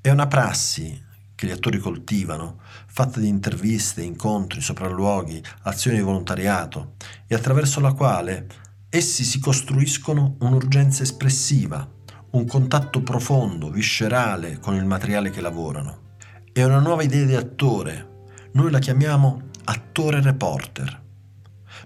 È 0.00 0.08
una 0.08 0.26
prassi 0.26 0.98
che 1.34 1.46
gli 1.46 1.50
attori 1.50 1.76
coltivano, 1.76 2.60
fatta 2.86 3.20
di 3.20 3.28
interviste, 3.28 4.00
incontri, 4.00 4.62
sopralluoghi, 4.62 5.42
azioni 5.64 5.98
di 5.98 6.02
volontariato, 6.02 6.94
e 7.26 7.34
attraverso 7.34 7.78
la 7.80 7.92
quale 7.92 8.46
essi 8.88 9.24
si 9.24 9.38
costruiscono 9.38 10.36
un'urgenza 10.40 11.02
espressiva, 11.02 11.86
un 12.30 12.46
contatto 12.46 13.02
profondo, 13.02 13.68
viscerale 13.68 14.58
con 14.58 14.74
il 14.74 14.86
materiale 14.86 15.28
che 15.28 15.42
lavorano. 15.42 16.14
È 16.50 16.64
una 16.64 16.80
nuova 16.80 17.02
idea 17.02 17.26
di 17.26 17.34
attore. 17.34 18.14
Noi 18.52 18.70
la 18.70 18.78
chiamiamo 18.78 19.45
attore 19.66 20.20
reporter. 20.20 21.04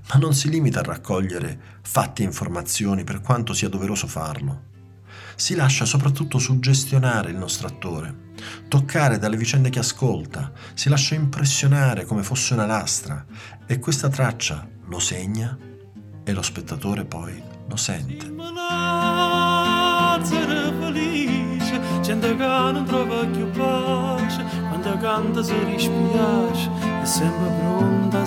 Ma 0.09 0.19
non 0.19 0.35
si 0.35 0.49
limita 0.49 0.81
a 0.81 0.85
raccogliere 0.85 1.79
fatti 1.83 2.23
e 2.23 2.25
informazioni 2.25 3.05
per 3.05 3.21
quanto 3.21 3.53
sia 3.53 3.69
doveroso 3.69 4.07
farlo. 4.07 4.69
Si 5.37 5.55
lascia 5.55 5.85
soprattutto 5.85 6.39
suggestionare 6.39 7.31
il 7.31 7.37
nostro 7.37 7.67
attore, 7.67 8.33
toccare 8.69 9.19
dalle 9.19 9.37
vicende 9.37 9.71
che 9.71 9.79
ascolta, 9.79 10.53
si 10.75 10.89
lascia 10.89 11.15
impressionare 11.15 12.05
come 12.05 12.23
fosse 12.23 12.55
una 12.55 12.67
lastra 12.67 13.25
e 13.67 13.79
questa 13.79 14.09
traccia 14.09 14.69
lo 14.87 14.99
segna 14.99 15.57
e 16.23 16.33
lo 16.33 16.43
spettatore 16.43 17.05
poi 17.05 17.43
lo 17.67 17.77
sente 17.77 18.29
gente 22.11 22.37
che 22.37 22.45
non 22.45 22.85
trova 22.87 23.25
più 23.27 23.49
pace 23.51 24.45
quando 24.69 24.97
canta 24.99 25.43
si 25.43 25.55
dispiace 25.67 26.90
a 27.03 28.27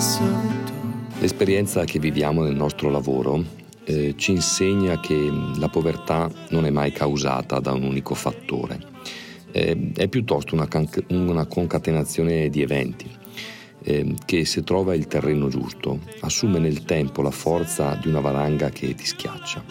l'esperienza 1.20 1.84
che 1.84 2.00
viviamo 2.00 2.42
nel 2.42 2.56
nostro 2.56 2.90
lavoro 2.90 3.44
eh, 3.84 4.14
ci 4.16 4.32
insegna 4.32 4.98
che 4.98 5.30
la 5.58 5.68
povertà 5.68 6.28
non 6.48 6.66
è 6.66 6.70
mai 6.70 6.90
causata 6.90 7.60
da 7.60 7.72
un 7.72 7.84
unico 7.84 8.14
fattore. 8.14 8.80
Eh, 9.52 9.92
è 9.94 10.08
piuttosto 10.08 10.56
una, 10.56 10.66
can- 10.66 10.88
una 11.10 11.46
concatenazione 11.46 12.48
di 12.48 12.62
eventi 12.62 13.08
eh, 13.84 14.14
che 14.24 14.44
se 14.44 14.64
trova 14.64 14.96
il 14.96 15.06
terreno 15.06 15.48
giusto 15.48 16.00
assume 16.20 16.58
nel 16.58 16.84
tempo 16.84 17.22
la 17.22 17.30
forza 17.30 17.94
di 17.94 18.08
una 18.08 18.20
valanga 18.20 18.70
che 18.70 18.92
ti 18.96 19.06
schiaccia. 19.06 19.62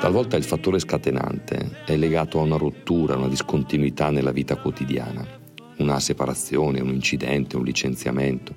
Talvolta 0.00 0.36
il 0.36 0.44
fattore 0.44 0.80
scatenante 0.80 1.82
è 1.84 1.96
legato 1.96 2.40
a 2.40 2.42
una 2.42 2.56
rottura, 2.56 3.16
una 3.16 3.28
discontinuità 3.28 4.10
nella 4.10 4.32
vita 4.32 4.56
quotidiana, 4.56 5.44
una 5.78 6.00
separazione, 6.00 6.80
un 6.80 6.88
incidente, 6.90 7.56
un 7.56 7.64
licenziamento. 7.64 8.54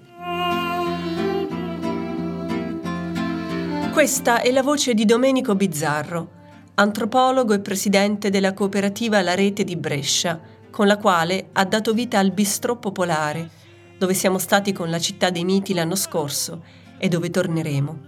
Questa 3.92 4.42
è 4.42 4.52
la 4.52 4.64
voce 4.64 4.94
di 4.94 5.04
Domenico 5.04 5.56
Bizzarro, 5.56 6.38
antropologo 6.76 7.54
e 7.54 7.60
presidente 7.60 8.30
della 8.30 8.54
cooperativa 8.54 9.22
La 9.22 9.36
Rete 9.36 9.66
di 9.66 9.76
Brescia, 9.76 10.40
con 10.70 10.88
la 10.88 10.98
quale 10.98 11.50
ha 11.52 11.66
dato 11.66 11.94
vita 11.94 12.20
al 12.20 12.32
Bistrò 12.32 12.78
Popolare, 12.78 13.50
dove 13.98 14.14
siamo 14.14 14.38
stati 14.38 14.72
con 14.72 14.90
la 14.90 15.00
città 15.00 15.30
dei 15.30 15.44
miti 15.44 15.74
l'anno 15.74 15.96
scorso 15.96 16.64
e 16.98 17.10
dove 17.10 17.30
torneremo. 17.30 18.00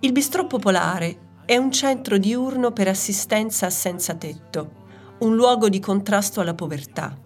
Il 0.00 0.10
Bistrò 0.10 0.46
Popolare 0.46 1.28
è 1.44 1.56
un 1.56 1.70
centro 1.70 2.18
diurno 2.18 2.72
per 2.72 2.88
assistenza 2.88 3.66
a 3.66 3.70
senza 3.70 4.14
tetto, 4.14 4.72
un 5.18 5.36
luogo 5.36 5.68
di 5.68 5.78
contrasto 5.78 6.40
alla 6.40 6.54
povertà. 6.54 7.16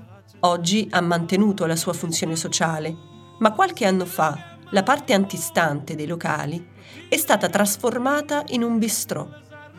Oggi 0.44 0.86
ha 0.90 1.00
mantenuto 1.00 1.64
la 1.64 1.74
sua 1.74 1.94
funzione 1.94 2.36
sociale, 2.36 2.94
ma 3.38 3.52
qualche 3.52 3.86
anno 3.86 4.04
fa 4.04 4.58
la 4.70 4.82
parte 4.82 5.14
antistante 5.14 5.94
dei 5.94 6.06
locali 6.06 6.68
è 7.08 7.16
stata 7.16 7.48
trasformata 7.48 8.44
in 8.48 8.62
un 8.62 8.78
bistrò 8.78 9.26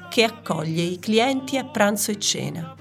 che 0.10 0.24
accoglie 0.24 0.81
i 0.81 0.98
clienti 0.98 1.60
a 1.60 1.65
pranzo 1.65 2.10
e 2.10 2.17
cena. 2.17 2.74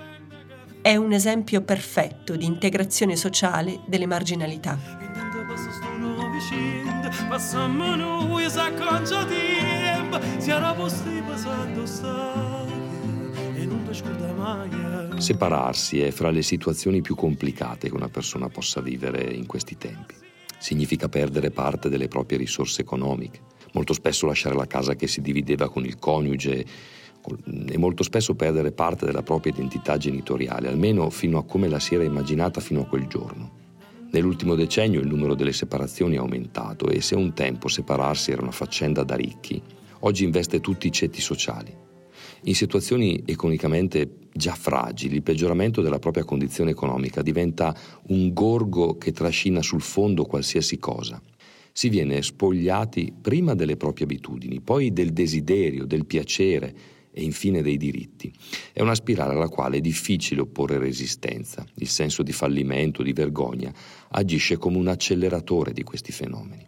È 0.81 0.97
un 0.97 1.13
esempio 1.13 1.61
perfetto 1.61 2.37
di 2.37 2.47
integrazione 2.47 3.17
sociale 3.17 3.81
delle 3.87 4.07
marginalità. 4.07 4.79
Passammo 7.29 7.95
noi, 7.97 8.49
s'acconcia 8.49 9.27
tempo, 9.27 10.19
si 10.39 10.51
era 10.51 10.73
posti 10.73 11.23
Separarsi 15.19 16.01
è 16.01 16.11
fra 16.11 16.31
le 16.31 16.43
situazioni 16.43 17.01
più 17.01 17.15
complicate 17.15 17.89
che 17.89 17.95
una 17.95 18.09
persona 18.09 18.49
possa 18.49 18.81
vivere 18.81 19.23
in 19.33 19.47
questi 19.47 19.77
tempi. 19.77 20.15
Significa 20.59 21.09
perdere 21.09 21.51
parte 21.51 21.89
delle 21.89 22.09
proprie 22.09 22.39
risorse 22.39 22.83
economiche, 22.83 23.41
molto 23.73 23.93
spesso 23.93 24.27
lasciare 24.27 24.57
la 24.57 24.67
casa 24.67 24.95
che 24.95 25.07
si 25.07 25.21
divideva 25.21 25.69
con 25.69 25.85
il 25.85 25.99
coniuge 25.99 26.65
e 27.67 27.79
molto 27.79 28.03
spesso 28.03 28.35
perdere 28.35 28.73
parte 28.73 29.07
della 29.07 29.23
propria 29.23 29.53
identità 29.53 29.97
genitoriale, 29.97 30.69
almeno 30.69 31.09
fino 31.11 31.39
a 31.39 31.45
come 31.45 31.69
la 31.69 31.79
si 31.79 31.95
era 31.95 32.05
immaginata 32.05 32.61
fino 32.61 32.83
a 32.83 32.87
quel 32.87 33.07
giorno. 33.07 33.63
Nell'ultimo 34.11 34.55
decennio 34.55 35.01
il 35.01 35.07
numero 35.07 35.35
delle 35.35 35.53
separazioni 35.53 36.17
è 36.17 36.19
aumentato 36.19 36.89
e 36.89 37.01
se 37.01 37.15
un 37.15 37.33
tempo 37.33 37.69
separarsi 37.69 38.31
era 38.31 38.43
una 38.43 38.51
faccenda 38.51 39.03
da 39.05 39.17
ricchi, 39.17 39.61
oggi 40.01 40.25
investe 40.25 40.61
tutti 40.61 40.87
i 40.87 40.93
ceti 40.93 41.21
sociali. 41.21 41.84
In 42.47 42.55
situazioni 42.55 43.23
economicamente 43.25 44.29
già 44.35 44.55
fragili, 44.55 45.15
il 45.15 45.23
peggioramento 45.23 45.81
della 45.81 45.99
propria 45.99 46.25
condizione 46.25 46.73
economica 46.73 47.23
diventa 47.23 47.75
un 48.09 48.35
gorgo 48.35 48.99
che 48.99 49.13
trascina 49.13 49.63
sul 49.63 49.81
fondo 49.81 50.27
qualsiasi 50.27 50.79
cosa. 50.79 51.23
Si 51.73 51.89
viene 51.89 52.21
spogliati 52.21 53.15
prima 53.19 53.55
delle 53.55 53.79
proprie 53.79 54.05
abitudini, 54.05 54.61
poi 54.61 54.93
del 54.93 55.15
desiderio, 55.15 55.87
del 55.87 56.05
piacere 56.05 56.75
e 57.13 57.23
infine 57.23 57.63
dei 57.63 57.79
diritti. 57.79 58.31
È 58.75 58.83
una 58.83 58.95
spirale 58.95 59.33
alla 59.33 59.49
quale 59.49 59.79
è 59.79 59.81
difficile 59.81 60.43
opporre 60.43 60.77
resistenza. 60.77 61.65
Il 61.77 61.89
senso 61.89 62.23
di 62.23 62.33
fallimento, 62.33 63.03
di 63.03 63.15
vergogna, 63.15 63.73
agisce 64.11 64.59
come 64.59 64.77
un 64.77 64.89
acceleratore 64.89 65.73
di 65.73 65.83
questi 65.83 66.13
fenomeni. 66.13 66.67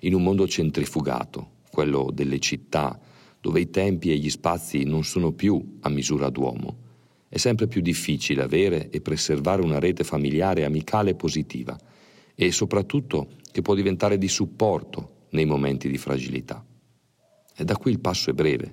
In 0.00 0.14
un 0.14 0.24
mondo 0.24 0.48
centrifugato, 0.48 1.62
quello 1.70 2.10
delle 2.12 2.40
città, 2.40 2.98
dove 3.44 3.60
i 3.60 3.68
tempi 3.68 4.10
e 4.10 4.16
gli 4.16 4.30
spazi 4.30 4.84
non 4.84 5.04
sono 5.04 5.32
più 5.32 5.76
a 5.80 5.90
misura 5.90 6.30
d'uomo, 6.30 6.76
è 7.28 7.36
sempre 7.36 7.66
più 7.66 7.82
difficile 7.82 8.40
avere 8.40 8.88
e 8.88 9.02
preservare 9.02 9.60
una 9.60 9.78
rete 9.78 10.02
familiare 10.02 10.64
amicale 10.64 11.14
positiva 11.14 11.78
e 12.34 12.50
soprattutto 12.52 13.32
che 13.52 13.60
può 13.60 13.74
diventare 13.74 14.16
di 14.16 14.28
supporto 14.28 15.26
nei 15.32 15.44
momenti 15.44 15.90
di 15.90 15.98
fragilità. 15.98 16.64
E 17.54 17.64
da 17.64 17.76
qui 17.76 17.90
il 17.90 18.00
passo 18.00 18.30
è 18.30 18.32
breve. 18.32 18.72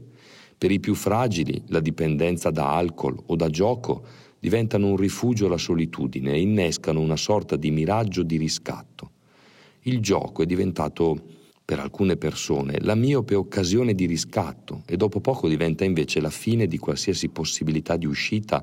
Per 0.58 0.72
i 0.72 0.80
più 0.80 0.96
fragili 0.96 1.62
la 1.68 1.82
dipendenza 1.82 2.50
da 2.50 2.74
alcol 2.74 3.22
o 3.26 3.36
da 3.36 3.50
gioco 3.50 4.06
diventano 4.40 4.88
un 4.88 4.96
rifugio 4.96 5.48
alla 5.48 5.58
solitudine 5.58 6.32
e 6.32 6.40
innescano 6.40 7.02
una 7.02 7.18
sorta 7.18 7.58
di 7.58 7.72
miraggio 7.72 8.24
di 8.24 8.38
riscatto. 8.38 9.12
Il 9.82 10.00
gioco 10.00 10.44
è 10.44 10.46
diventato 10.46 11.40
per 11.72 11.80
alcune 11.80 12.18
persone 12.18 12.80
la 12.82 12.96
miope 12.96 13.34
occasione 13.34 13.94
di 13.94 14.06
riscatto 14.06 14.84
e 14.86 14.98
dopo 14.98 15.22
poco 15.22 15.48
diventa 15.48 15.86
invece 15.86 16.20
la 16.20 16.30
fine 16.30 16.68
di 16.68 16.78
qualsiasi 16.78 17.30
possibilità 17.30 17.96
di 17.96 18.06
uscita 18.06 18.62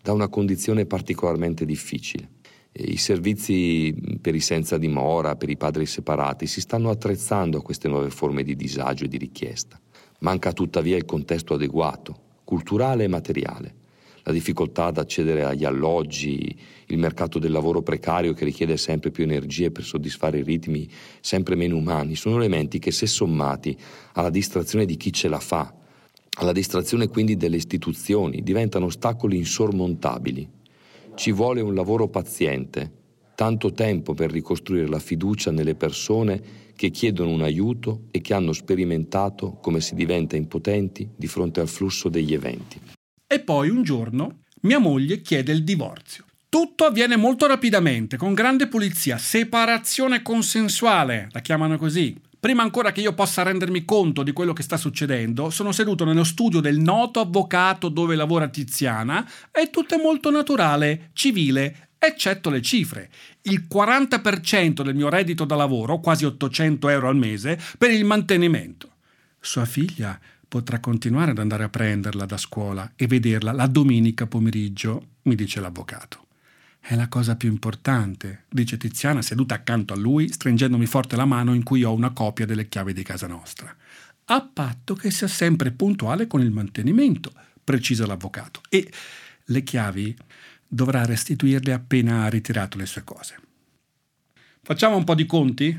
da 0.00 0.14
una 0.14 0.28
condizione 0.28 0.86
particolarmente 0.86 1.66
difficile. 1.66 2.30
I 2.72 2.96
servizi 2.96 3.94
per 4.22 4.34
i 4.34 4.40
senza 4.40 4.78
dimora, 4.78 5.36
per 5.36 5.50
i 5.50 5.58
padri 5.58 5.84
separati, 5.84 6.46
si 6.46 6.62
stanno 6.62 6.88
attrezzando 6.88 7.58
a 7.58 7.62
queste 7.62 7.88
nuove 7.88 8.08
forme 8.08 8.42
di 8.42 8.56
disagio 8.56 9.04
e 9.04 9.08
di 9.08 9.18
richiesta. 9.18 9.78
Manca 10.20 10.54
tuttavia 10.54 10.96
il 10.96 11.04
contesto 11.04 11.52
adeguato, 11.52 12.38
culturale 12.42 13.04
e 13.04 13.08
materiale 13.08 13.74
la 14.26 14.32
difficoltà 14.32 14.86
ad 14.86 14.98
accedere 14.98 15.44
agli 15.44 15.64
alloggi, 15.64 16.54
il 16.86 16.98
mercato 16.98 17.38
del 17.38 17.52
lavoro 17.52 17.82
precario 17.82 18.32
che 18.32 18.44
richiede 18.44 18.76
sempre 18.76 19.12
più 19.12 19.22
energie 19.22 19.70
per 19.70 19.84
soddisfare 19.84 20.38
i 20.38 20.42
ritmi 20.42 20.88
sempre 21.20 21.54
meno 21.54 21.76
umani, 21.76 22.16
sono 22.16 22.36
elementi 22.36 22.80
che 22.80 22.90
se 22.90 23.06
sommati 23.06 23.76
alla 24.14 24.30
distrazione 24.30 24.84
di 24.84 24.96
chi 24.96 25.12
ce 25.12 25.28
la 25.28 25.38
fa, 25.38 25.72
alla 26.38 26.50
distrazione 26.50 27.06
quindi 27.06 27.36
delle 27.36 27.56
istituzioni, 27.56 28.42
diventano 28.42 28.86
ostacoli 28.86 29.36
insormontabili. 29.36 30.48
Ci 31.14 31.30
vuole 31.30 31.60
un 31.60 31.74
lavoro 31.74 32.08
paziente, 32.08 32.92
tanto 33.36 33.72
tempo 33.72 34.12
per 34.14 34.32
ricostruire 34.32 34.88
la 34.88 34.98
fiducia 34.98 35.52
nelle 35.52 35.76
persone 35.76 36.64
che 36.74 36.90
chiedono 36.90 37.30
un 37.30 37.42
aiuto 37.42 38.06
e 38.10 38.20
che 38.20 38.34
hanno 38.34 38.52
sperimentato 38.52 39.52
come 39.62 39.80
si 39.80 39.94
diventa 39.94 40.34
impotenti 40.34 41.08
di 41.14 41.28
fronte 41.28 41.60
al 41.60 41.68
flusso 41.68 42.08
degli 42.08 42.34
eventi. 42.34 42.80
E 43.28 43.40
poi 43.40 43.70
un 43.70 43.82
giorno 43.82 44.42
mia 44.62 44.78
moglie 44.78 45.20
chiede 45.20 45.52
il 45.52 45.64
divorzio. 45.64 46.24
Tutto 46.48 46.84
avviene 46.84 47.16
molto 47.16 47.46
rapidamente, 47.46 48.16
con 48.16 48.34
grande 48.34 48.68
pulizia, 48.68 49.18
separazione 49.18 50.22
consensuale, 50.22 51.28
la 51.32 51.40
chiamano 51.40 51.76
così. 51.76 52.16
Prima 52.38 52.62
ancora 52.62 52.92
che 52.92 53.00
io 53.00 53.14
possa 53.14 53.42
rendermi 53.42 53.84
conto 53.84 54.22
di 54.22 54.30
quello 54.30 54.52
che 54.52 54.62
sta 54.62 54.76
succedendo, 54.76 55.50
sono 55.50 55.72
seduto 55.72 56.04
nello 56.04 56.22
studio 56.22 56.60
del 56.60 56.78
noto 56.78 57.18
avvocato 57.18 57.88
dove 57.88 58.14
lavora 58.14 58.46
Tiziana 58.46 59.28
e 59.50 59.70
tutto 59.70 59.96
è 59.96 60.00
molto 60.00 60.30
naturale, 60.30 61.10
civile, 61.12 61.88
eccetto 61.98 62.48
le 62.48 62.62
cifre. 62.62 63.10
Il 63.42 63.66
40% 63.68 64.82
del 64.82 64.94
mio 64.94 65.08
reddito 65.08 65.44
da 65.44 65.56
lavoro, 65.56 65.98
quasi 65.98 66.24
800 66.24 66.88
euro 66.90 67.08
al 67.08 67.16
mese, 67.16 67.58
per 67.76 67.90
il 67.90 68.04
mantenimento. 68.04 68.92
Sua 69.40 69.64
figlia 69.64 70.18
potrà 70.48 70.80
continuare 70.80 71.32
ad 71.32 71.38
andare 71.38 71.64
a 71.64 71.68
prenderla 71.68 72.24
da 72.24 72.36
scuola 72.36 72.92
e 72.96 73.06
vederla 73.06 73.52
la 73.52 73.66
domenica 73.66 74.26
pomeriggio, 74.26 75.08
mi 75.22 75.34
dice 75.34 75.60
l'avvocato. 75.60 76.24
È 76.80 76.94
la 76.94 77.08
cosa 77.08 77.34
più 77.34 77.48
importante, 77.50 78.44
dice 78.48 78.76
Tiziana 78.76 79.20
seduta 79.20 79.54
accanto 79.54 79.92
a 79.92 79.96
lui, 79.96 80.30
stringendomi 80.30 80.86
forte 80.86 81.16
la 81.16 81.24
mano 81.24 81.52
in 81.52 81.64
cui 81.64 81.82
ho 81.82 81.92
una 81.92 82.10
copia 82.10 82.46
delle 82.46 82.68
chiavi 82.68 82.92
di 82.92 83.02
casa 83.02 83.26
nostra. 83.26 83.74
A 84.26 84.40
patto 84.40 84.94
che 84.94 85.10
sia 85.10 85.26
sempre 85.26 85.72
puntuale 85.72 86.28
con 86.28 86.40
il 86.40 86.52
mantenimento, 86.52 87.32
precisa 87.62 88.06
l'avvocato. 88.06 88.60
E 88.68 88.88
le 89.46 89.62
chiavi 89.62 90.16
dovrà 90.66 91.04
restituirle 91.04 91.72
appena 91.72 92.24
ha 92.24 92.28
ritirato 92.28 92.78
le 92.78 92.86
sue 92.86 93.02
cose. 93.02 93.36
Facciamo 94.62 94.96
un 94.96 95.04
po' 95.04 95.14
di 95.14 95.26
conti? 95.26 95.78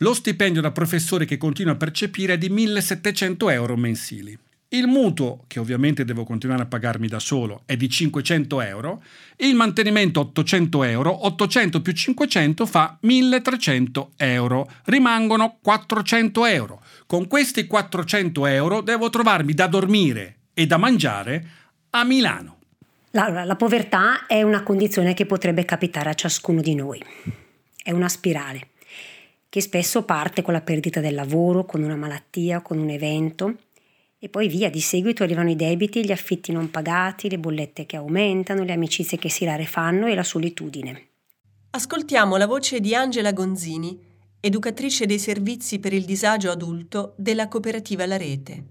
Lo 0.00 0.14
stipendio 0.14 0.60
da 0.60 0.70
professore 0.70 1.24
che 1.24 1.38
continuo 1.38 1.72
a 1.72 1.76
percepire 1.76 2.34
è 2.34 2.38
di 2.38 2.48
1700 2.50 3.50
euro 3.50 3.76
mensili. 3.76 4.38
Il 4.68 4.86
mutuo, 4.86 5.42
che 5.48 5.58
ovviamente 5.58 6.04
devo 6.04 6.22
continuare 6.22 6.62
a 6.62 6.66
pagarmi 6.66 7.08
da 7.08 7.18
solo, 7.18 7.62
è 7.66 7.76
di 7.76 7.88
500 7.88 8.60
euro. 8.60 9.02
Il 9.38 9.56
mantenimento 9.56 10.20
800 10.20 10.84
euro. 10.84 11.26
800 11.26 11.82
più 11.82 11.92
500 11.92 12.64
fa 12.64 12.96
1300 13.00 14.12
euro. 14.18 14.70
Rimangono 14.84 15.58
400 15.60 16.46
euro. 16.46 16.80
Con 17.04 17.26
questi 17.26 17.66
400 17.66 18.46
euro 18.46 18.82
devo 18.82 19.10
trovarmi 19.10 19.52
da 19.52 19.66
dormire 19.66 20.36
e 20.54 20.66
da 20.66 20.76
mangiare 20.76 21.48
a 21.90 22.04
Milano. 22.04 22.58
Allora, 23.14 23.42
la 23.42 23.56
povertà 23.56 24.26
è 24.28 24.42
una 24.42 24.62
condizione 24.62 25.12
che 25.14 25.26
potrebbe 25.26 25.64
capitare 25.64 26.10
a 26.10 26.14
ciascuno 26.14 26.60
di 26.60 26.76
noi. 26.76 27.02
È 27.82 27.90
una 27.90 28.08
spirale 28.08 28.68
che 29.48 29.60
spesso 29.60 30.04
parte 30.04 30.42
con 30.42 30.52
la 30.52 30.60
perdita 30.60 31.00
del 31.00 31.14
lavoro, 31.14 31.64
con 31.64 31.82
una 31.82 31.96
malattia, 31.96 32.60
con 32.60 32.78
un 32.78 32.90
evento 32.90 33.54
e 34.20 34.28
poi 34.28 34.48
via, 34.48 34.68
di 34.68 34.80
seguito 34.80 35.22
arrivano 35.22 35.48
i 35.48 35.54
debiti, 35.54 36.04
gli 36.04 36.10
affitti 36.10 36.50
non 36.50 36.72
pagati, 36.72 37.30
le 37.30 37.38
bollette 37.38 37.86
che 37.86 37.94
aumentano, 37.94 38.64
le 38.64 38.72
amicizie 38.72 39.16
che 39.16 39.30
si 39.30 39.44
rarefanno 39.44 40.08
e 40.08 40.16
la 40.16 40.24
solitudine. 40.24 41.06
Ascoltiamo 41.70 42.36
la 42.36 42.46
voce 42.46 42.80
di 42.80 42.96
Angela 42.96 43.32
Gonzini, 43.32 43.96
educatrice 44.40 45.06
dei 45.06 45.20
servizi 45.20 45.78
per 45.78 45.92
il 45.92 46.04
disagio 46.04 46.50
adulto 46.50 47.14
della 47.16 47.46
cooperativa 47.46 48.06
La 48.06 48.16
Rete. 48.16 48.64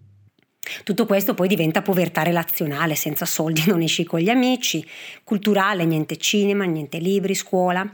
Tutto 0.83 1.05
questo 1.05 1.33
poi 1.33 1.47
diventa 1.47 1.81
povertà 1.81 2.23
relazionale, 2.23 2.95
senza 2.95 3.23
soldi 3.23 3.63
non 3.67 3.81
esci 3.81 4.03
con 4.03 4.19
gli 4.19 4.29
amici, 4.29 4.85
culturale, 5.23 5.85
niente 5.85 6.17
cinema, 6.17 6.65
niente 6.65 6.97
libri, 6.97 7.33
scuola. 7.33 7.89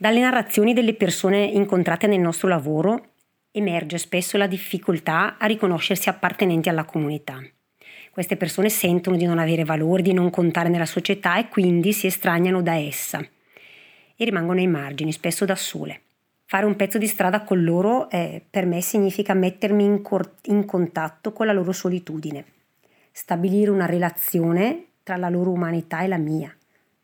Dalle 0.00 0.20
narrazioni 0.20 0.74
delle 0.74 0.94
persone 0.94 1.42
incontrate 1.42 2.06
nel 2.06 2.20
nostro 2.20 2.46
lavoro 2.46 3.14
emerge 3.50 3.98
spesso 3.98 4.36
la 4.36 4.46
difficoltà 4.46 5.38
a 5.38 5.46
riconoscersi 5.46 6.08
appartenenti 6.08 6.68
alla 6.68 6.84
comunità. 6.84 7.42
Queste 8.12 8.36
persone 8.36 8.68
sentono 8.68 9.16
di 9.16 9.24
non 9.24 9.40
avere 9.40 9.64
valore, 9.64 10.02
di 10.02 10.12
non 10.12 10.30
contare 10.30 10.68
nella 10.68 10.86
società 10.86 11.36
e 11.36 11.48
quindi 11.48 11.92
si 11.92 12.06
estraniano 12.06 12.62
da 12.62 12.76
essa 12.76 13.18
e 13.18 14.24
rimangono 14.24 14.60
ai 14.60 14.68
margini, 14.68 15.10
spesso 15.10 15.44
da 15.44 15.56
sole. 15.56 16.02
Fare 16.44 16.64
un 16.64 16.76
pezzo 16.76 16.96
di 16.96 17.08
strada 17.08 17.42
con 17.42 17.64
loro 17.64 18.08
eh, 18.08 18.40
per 18.48 18.66
me 18.66 18.80
significa 18.80 19.34
mettermi 19.34 19.82
in, 19.82 20.00
cor- 20.02 20.34
in 20.44 20.64
contatto 20.64 21.32
con 21.32 21.46
la 21.46 21.52
loro 21.52 21.72
solitudine, 21.72 22.44
stabilire 23.10 23.72
una 23.72 23.86
relazione 23.86 24.84
tra 25.02 25.16
la 25.16 25.28
loro 25.28 25.50
umanità 25.50 26.02
e 26.02 26.06
la 26.06 26.18
mia 26.18 26.52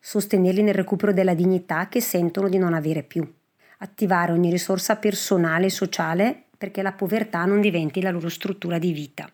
sostenerli 0.05 0.61
nel 0.61 0.75
recupero 0.75 1.11
della 1.11 1.33
dignità 1.33 1.89
che 1.89 1.99
sentono 1.99 2.47
di 2.47 2.59
non 2.59 2.75
avere 2.75 3.01
più, 3.01 3.27
attivare 3.79 4.33
ogni 4.33 4.51
risorsa 4.51 4.97
personale 4.97 5.65
e 5.65 5.71
sociale 5.71 6.43
perché 6.55 6.83
la 6.83 6.91
povertà 6.91 7.43
non 7.45 7.59
diventi 7.59 8.01
la 8.01 8.11
loro 8.11 8.29
struttura 8.29 8.77
di 8.77 8.91
vita. 8.91 9.27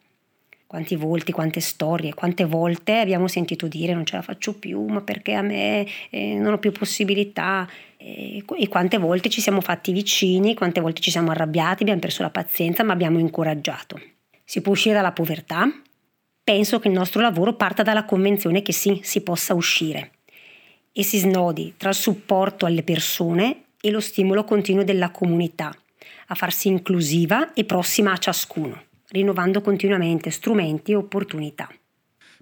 Quanti 0.65 0.95
volti, 0.95 1.33
quante 1.33 1.59
storie, 1.59 2.13
quante 2.13 2.45
volte 2.45 2.99
abbiamo 2.99 3.27
sentito 3.27 3.67
dire 3.67 3.93
non 3.93 4.05
ce 4.05 4.15
la 4.15 4.21
faccio 4.21 4.57
più, 4.57 4.85
ma 4.85 5.01
perché 5.01 5.33
a 5.33 5.41
me 5.41 5.85
eh, 6.09 6.35
non 6.35 6.53
ho 6.53 6.57
più 6.57 6.71
possibilità. 6.71 7.67
E, 7.97 8.41
e 8.57 8.67
quante 8.69 8.97
volte 8.97 9.27
ci 9.27 9.41
siamo 9.41 9.59
fatti 9.59 9.91
vicini, 9.91 10.53
quante 10.53 10.79
volte 10.79 11.01
ci 11.01 11.11
siamo 11.11 11.31
arrabbiati, 11.31 11.81
abbiamo 11.81 11.99
perso 11.99 12.23
la 12.23 12.29
pazienza, 12.29 12.85
ma 12.85 12.93
abbiamo 12.93 13.19
incoraggiato. 13.19 13.99
Si 14.45 14.61
può 14.61 14.71
uscire 14.71 14.95
dalla 14.95 15.11
povertà? 15.11 15.69
Penso 16.41 16.79
che 16.79 16.87
il 16.87 16.93
nostro 16.93 17.19
lavoro 17.19 17.55
parta 17.55 17.83
dalla 17.83 18.05
convenzione 18.05 18.61
che 18.61 18.71
sì, 18.71 19.01
si 19.03 19.21
possa 19.21 19.53
uscire 19.53 20.11
e 20.91 21.03
si 21.03 21.19
snodi 21.19 21.73
tra 21.77 21.89
il 21.89 21.95
supporto 21.95 22.65
alle 22.65 22.83
persone 22.83 23.65
e 23.81 23.91
lo 23.91 23.99
stimolo 23.99 24.43
continuo 24.43 24.83
della 24.83 25.11
comunità 25.11 25.75
a 26.27 26.35
farsi 26.35 26.69
inclusiva 26.69 27.53
e 27.53 27.65
prossima 27.65 28.13
a 28.13 28.17
ciascuno, 28.17 28.83
rinnovando 29.09 29.61
continuamente 29.61 30.29
strumenti 30.31 30.91
e 30.91 30.95
opportunità. 30.95 31.69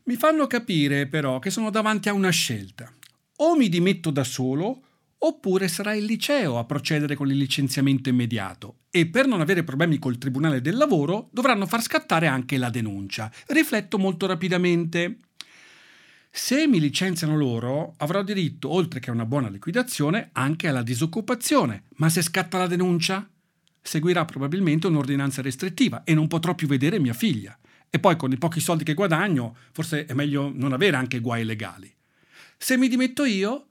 Mi 0.03 0.15
fanno 0.15 0.47
capire 0.47 1.07
però 1.07 1.39
che 1.39 1.49
sono 1.49 1.69
davanti 1.69 2.09
a 2.09 2.13
una 2.13 2.29
scelta. 2.29 2.91
O 3.37 3.55
mi 3.55 3.69
dimetto 3.69 4.11
da 4.11 4.23
solo, 4.23 4.81
oppure 5.17 5.67
sarà 5.67 5.93
il 5.93 6.05
liceo 6.05 6.57
a 6.57 6.65
procedere 6.65 7.15
con 7.15 7.29
il 7.29 7.37
licenziamento 7.37 8.09
immediato 8.09 8.75
e 8.91 9.07
per 9.07 9.27
non 9.27 9.41
avere 9.41 9.63
problemi 9.63 9.97
col 9.99 10.17
Tribunale 10.17 10.61
del 10.61 10.77
Lavoro 10.77 11.29
dovranno 11.31 11.65
far 11.65 11.81
scattare 11.81 12.27
anche 12.27 12.57
la 12.57 12.69
denuncia. 12.69 13.31
Rifletto 13.47 13.97
molto 13.97 14.25
rapidamente. 14.25 15.17
Se 16.31 16.67
mi 16.67 16.79
licenziano 16.79 17.35
loro, 17.35 17.95
avrò 17.97 18.23
diritto, 18.23 18.69
oltre 18.69 18.99
che 18.99 19.09
a 19.09 19.13
una 19.13 19.25
buona 19.25 19.49
liquidazione, 19.49 20.29
anche 20.33 20.67
alla 20.67 20.83
disoccupazione. 20.83 21.85
Ma 21.95 22.09
se 22.09 22.21
scatta 22.21 22.57
la 22.57 22.67
denuncia? 22.67 23.27
seguirà 23.81 24.25
probabilmente 24.25 24.87
un'ordinanza 24.87 25.41
restrittiva 25.41 26.03
e 26.03 26.13
non 26.13 26.27
potrò 26.27 26.53
più 26.53 26.67
vedere 26.67 26.99
mia 26.99 27.13
figlia. 27.13 27.57
E 27.89 27.99
poi 27.99 28.15
con 28.15 28.31
i 28.31 28.37
pochi 28.37 28.59
soldi 28.59 28.83
che 28.83 28.93
guadagno, 28.93 29.55
forse 29.71 30.05
è 30.05 30.13
meglio 30.13 30.51
non 30.53 30.73
avere 30.73 30.95
anche 30.95 31.19
guai 31.19 31.43
legali. 31.43 31.91
Se 32.57 32.77
mi 32.77 32.87
dimetto 32.87 33.25
io, 33.25 33.69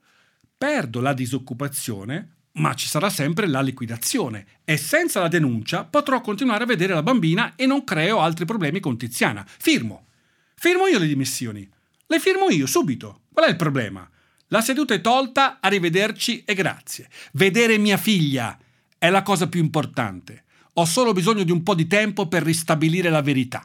perdo 0.57 0.99
la 0.99 1.13
disoccupazione, 1.13 2.35
ma 2.53 2.73
ci 2.73 2.87
sarà 2.87 3.09
sempre 3.09 3.47
la 3.47 3.61
liquidazione 3.61 4.45
e 4.65 4.75
senza 4.75 5.21
la 5.21 5.29
denuncia 5.29 5.85
potrò 5.85 6.19
continuare 6.19 6.63
a 6.63 6.67
vedere 6.67 6.93
la 6.93 7.03
bambina 7.03 7.55
e 7.55 7.65
non 7.65 7.85
creo 7.85 8.19
altri 8.19 8.43
problemi 8.43 8.81
con 8.81 8.97
Tiziana. 8.97 9.45
Firmo. 9.47 10.07
Firmo 10.55 10.87
io 10.87 10.99
le 10.99 11.07
dimissioni. 11.07 11.69
Le 12.11 12.19
firmo 12.19 12.49
io 12.49 12.65
subito. 12.65 13.25
Qual 13.31 13.45
è 13.45 13.49
il 13.49 13.55
problema? 13.55 14.09
La 14.47 14.61
seduta 14.61 14.95
è 14.95 15.01
tolta, 15.01 15.59
arrivederci 15.61 16.43
e 16.43 16.55
grazie. 16.55 17.07
Vedere 17.33 17.77
mia 17.77 17.97
figlia 17.97 18.57
è 18.97 19.11
la 19.11 19.21
cosa 19.21 19.47
più 19.47 19.61
importante. 19.61 20.45
Ho 20.73 20.85
solo 20.85 21.13
bisogno 21.13 21.43
di 21.43 21.51
un 21.51 21.61
po' 21.61 21.75
di 21.75 21.85
tempo 21.85 22.27
per 22.27 22.41
ristabilire 22.41 23.11
la 23.11 23.21
verità. 23.21 23.63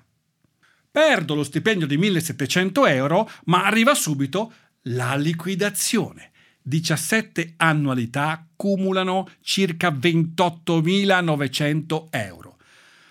Perdo 0.91 1.35
lo 1.35 1.43
stipendio 1.43 1.87
di 1.87 1.97
1700 1.97 2.85
euro, 2.85 3.31
ma 3.45 3.65
arriva 3.65 3.95
subito 3.95 4.53
la 4.89 5.17
liquidazione. 5.17 6.33
17 6.61 7.55
annualità 7.57 8.47
cumulano 8.55 9.27
circa 9.41 9.89
28.900 9.89 12.09
euro. 12.11 12.59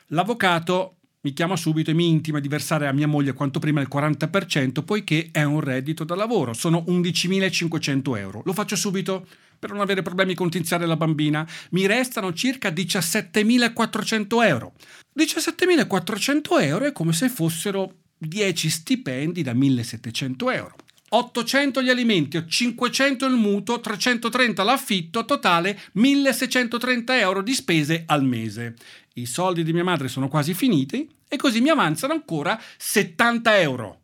L'avvocato 0.10 0.98
mi 1.26 1.32
chiama 1.32 1.56
subito 1.56 1.90
e 1.90 1.94
mi 1.94 2.10
intima 2.10 2.40
di 2.40 2.50
versare 2.50 2.86
a 2.86 2.92
mia 2.92 3.08
moglie 3.08 3.32
quanto 3.32 3.60
prima 3.60 3.80
il 3.80 3.88
40% 3.92 4.84
poiché 4.84 5.30
è 5.32 5.44
un 5.44 5.62
reddito 5.62 6.04
da 6.04 6.16
lavoro, 6.16 6.54
sono 6.54 6.84
11.500 6.86 8.18
euro. 8.18 8.42
Lo 8.44 8.52
faccio 8.52 8.76
subito 8.76 9.26
per 9.58 9.72
non 9.72 9.80
avere 9.80 10.02
problemi 10.02 10.34
con 10.34 10.50
tiziare 10.50 10.86
la 10.86 10.98
bambina. 10.98 11.48
Mi 11.70 11.86
restano 11.86 12.34
circa 12.34 12.70
17.400 12.70 14.46
euro. 14.46 14.74
17.400 15.18 16.62
euro 16.62 16.86
è 16.86 16.92
come 16.92 17.14
se 17.14 17.30
fossero 17.30 17.94
10 18.18 18.70
stipendi 18.70 19.42
da 19.44 19.54
1.700 19.54 20.54
euro. 20.54 20.76
800 21.16 21.84
gli 21.84 21.90
alimenti, 21.90 22.44
500 22.48 23.28
il 23.28 23.36
mutuo, 23.36 23.80
330 23.80 24.64
l'affitto, 24.64 25.26
totale 25.26 25.80
1630 25.94 27.20
euro 27.20 27.44
di 27.44 27.54
spese 27.54 28.04
al 28.08 28.26
mese. 28.26 28.74
I 29.16 29.28
soldi 29.28 29.64
di 29.64 29.74
mia 29.74 29.84
madre 29.84 30.08
sono 30.08 30.28
quasi 30.28 30.56
finiti 30.56 31.08
e 31.28 31.38
così 31.38 31.62
mi 31.62 31.70
avanzano 31.70 32.14
ancora 32.14 32.60
70 32.78 33.60
euro 33.60 34.00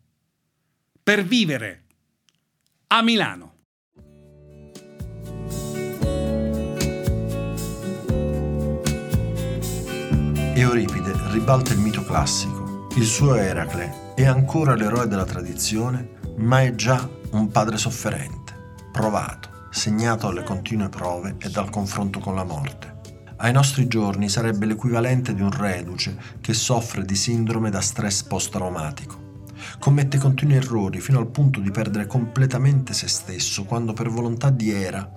per 1.02 1.24
vivere 1.24 1.86
a 2.88 3.02
Milano. 3.02 3.56
Euripide 10.54 11.14
ribalta 11.32 11.74
il 11.74 11.80
mito 11.80 12.04
classico. 12.04 12.88
Il 12.96 13.06
suo 13.06 13.34
Eracle 13.34 14.14
è 14.14 14.26
ancora 14.26 14.76
l'eroe 14.76 15.08
della 15.08 15.26
tradizione 15.26 16.18
ma 16.38 16.62
è 16.62 16.76
già 16.76 17.10
un 17.32 17.50
padre 17.50 17.78
sofferente, 17.78 18.54
provato, 18.92 19.68
segnato 19.72 20.28
dalle 20.28 20.44
continue 20.44 20.90
prove 20.90 21.36
e 21.40 21.50
dal 21.50 21.72
confronto 21.72 22.20
con 22.20 22.36
la 22.36 22.44
morte. 22.44 22.99
Ai 23.42 23.54
nostri 23.54 23.88
giorni 23.88 24.28
sarebbe 24.28 24.66
l'equivalente 24.66 25.34
di 25.34 25.42
un 25.42 25.50
reduce 25.50 26.18
che 26.42 26.54
soffre 26.54 27.06
di 27.06 27.16
sindrome 27.16 27.70
da 27.70 27.80
stress 27.80 28.24
post-traumatico. 28.24 29.28
Commette 29.80 30.18
continui 30.18 30.56
errori 30.56 31.00
fino 31.00 31.20
al 31.20 31.28
punto 31.28 31.62
di 31.62 31.72
perdere 31.72 32.06
completamente 32.06 32.94
se 32.94 33.08
stesso 33.08 33.64
quando 33.64 33.94
per 33.94 34.10
volontà 34.10 34.50
di 34.50 34.72
Era 34.72 35.10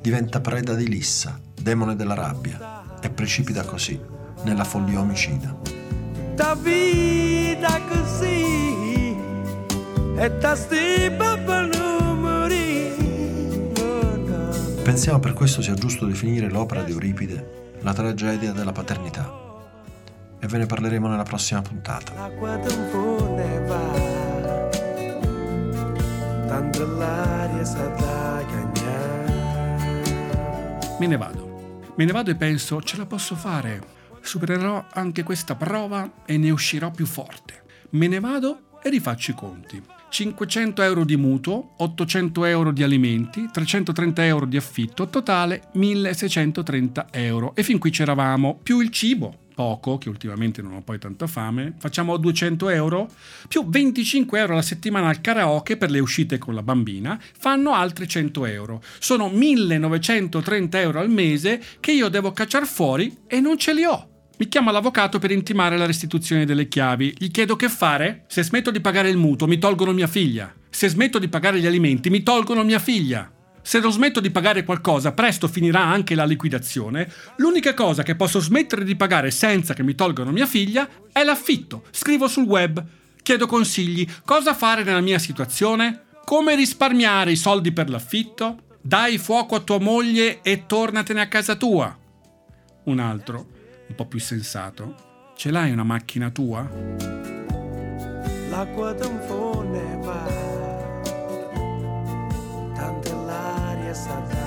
diventa 0.00 0.40
preda 0.40 0.74
di 0.74 0.88
Lissa, 0.88 1.38
demone 1.54 1.94
della 1.94 2.14
rabbia, 2.14 2.98
e 3.00 3.10
precipita 3.10 3.62
così 3.62 3.98
nella 4.42 4.64
follia 4.64 4.98
omicida. 4.98 5.56
Da 6.34 6.56
vita 6.56 7.80
così 7.88 9.14
Pensiamo 14.82 15.20
per 15.20 15.32
questo 15.32 15.62
sia 15.62 15.74
giusto 15.74 16.06
definire 16.06 16.50
l'opera 16.50 16.82
di 16.82 16.90
Euripide 16.90 17.66
la 17.80 17.92
tragedia 17.92 18.52
della 18.52 18.72
paternità. 18.72 19.46
E 20.40 20.46
ve 20.46 20.58
ne 20.58 20.66
parleremo 20.66 21.08
nella 21.08 21.22
prossima 21.22 21.62
puntata. 21.62 22.12
Me 30.98 31.06
ne 31.06 31.16
vado. 31.16 31.46
Me 31.96 32.04
ne 32.04 32.12
vado 32.12 32.30
e 32.30 32.36
penso, 32.36 32.80
ce 32.82 32.96
la 32.96 33.06
posso 33.06 33.34
fare. 33.34 33.96
Supererò 34.20 34.86
anche 34.92 35.22
questa 35.22 35.54
prova 35.54 36.24
e 36.24 36.36
ne 36.36 36.50
uscirò 36.50 36.90
più 36.90 37.06
forte. 37.06 37.64
Me 37.90 38.06
ne 38.06 38.20
vado 38.20 38.78
e 38.82 38.90
rifaccio 38.90 39.30
i 39.32 39.34
conti. 39.34 39.82
500 40.08 40.82
euro 40.82 41.04
di 41.04 41.16
mutuo, 41.16 41.74
800 41.76 42.44
euro 42.44 42.72
di 42.72 42.82
alimenti, 42.82 43.48
330 43.52 44.24
euro 44.24 44.46
di 44.46 44.56
affitto, 44.56 45.08
totale 45.08 45.68
1630 45.72 47.08
euro. 47.12 47.54
E 47.54 47.62
fin 47.62 47.78
qui 47.78 47.90
c'eravamo, 47.90 48.58
più 48.62 48.80
il 48.80 48.90
cibo, 48.90 49.46
poco, 49.58 49.98
che 49.98 50.08
ultimamente 50.08 50.62
non 50.62 50.74
ho 50.74 50.82
poi 50.82 51.00
tanta 51.00 51.26
fame, 51.26 51.74
facciamo 51.78 52.16
200 52.16 52.68
euro, 52.68 53.08
più 53.48 53.68
25 53.68 54.38
euro 54.38 54.52
alla 54.52 54.62
settimana 54.62 55.08
al 55.08 55.20
karaoke 55.20 55.76
per 55.76 55.90
le 55.90 55.98
uscite 55.98 56.38
con 56.38 56.54
la 56.54 56.62
bambina, 56.62 57.20
fanno 57.36 57.74
altri 57.74 58.06
100 58.06 58.46
euro. 58.46 58.80
Sono 59.00 59.28
1930 59.28 60.80
euro 60.80 61.00
al 61.00 61.10
mese 61.10 61.60
che 61.80 61.90
io 61.90 62.08
devo 62.08 62.30
cacciare 62.30 62.66
fuori 62.66 63.16
e 63.26 63.40
non 63.40 63.58
ce 63.58 63.74
li 63.74 63.84
ho. 63.84 64.17
Mi 64.40 64.46
chiama 64.46 64.70
l'avvocato 64.70 65.18
per 65.18 65.32
intimare 65.32 65.76
la 65.76 65.84
restituzione 65.84 66.44
delle 66.44 66.68
chiavi. 66.68 67.12
Gli 67.18 67.32
chiedo 67.32 67.56
che 67.56 67.68
fare? 67.68 68.22
Se 68.28 68.44
smetto 68.44 68.70
di 68.70 68.80
pagare 68.80 69.10
il 69.10 69.16
mutuo, 69.16 69.48
mi 69.48 69.58
tolgono 69.58 69.90
mia 69.92 70.06
figlia. 70.06 70.54
Se 70.70 70.86
smetto 70.86 71.18
di 71.18 71.26
pagare 71.26 71.58
gli 71.58 71.66
alimenti, 71.66 72.08
mi 72.08 72.22
tolgono 72.22 72.62
mia 72.62 72.78
figlia. 72.78 73.28
Se 73.62 73.80
non 73.80 73.90
smetto 73.90 74.20
di 74.20 74.30
pagare 74.30 74.62
qualcosa, 74.62 75.10
presto 75.10 75.48
finirà 75.48 75.82
anche 75.82 76.14
la 76.14 76.24
liquidazione. 76.24 77.12
L'unica 77.38 77.74
cosa 77.74 78.04
che 78.04 78.14
posso 78.14 78.38
smettere 78.38 78.84
di 78.84 78.94
pagare 78.94 79.32
senza 79.32 79.74
che 79.74 79.82
mi 79.82 79.96
tolgano 79.96 80.30
mia 80.30 80.46
figlia 80.46 80.88
è 81.10 81.24
l'affitto. 81.24 81.82
Scrivo 81.90 82.28
sul 82.28 82.44
web, 82.44 82.80
chiedo 83.20 83.48
consigli. 83.48 84.06
Cosa 84.24 84.54
fare 84.54 84.84
nella 84.84 85.00
mia 85.00 85.18
situazione? 85.18 86.02
Come 86.24 86.54
risparmiare 86.54 87.32
i 87.32 87.36
soldi 87.36 87.72
per 87.72 87.90
l'affitto? 87.90 88.58
Dai 88.80 89.18
fuoco 89.18 89.56
a 89.56 89.60
tua 89.60 89.80
moglie 89.80 90.42
e 90.42 90.64
tornatene 90.66 91.22
a 91.22 91.26
casa 91.26 91.56
tua. 91.56 91.98
Un 92.84 93.00
altro 93.00 93.56
un 93.88 93.94
po' 93.94 94.06
più 94.06 94.20
sensato. 94.20 95.32
Ce 95.36 95.50
l'hai 95.50 95.70
una 95.70 95.84
macchina 95.84 96.30
tua? 96.30 96.68
L'acqua 98.50 98.94
tanfone 98.94 99.98
va, 100.02 100.24
tanto 102.74 103.24
l'aria 103.24 103.94
sta 103.94 104.38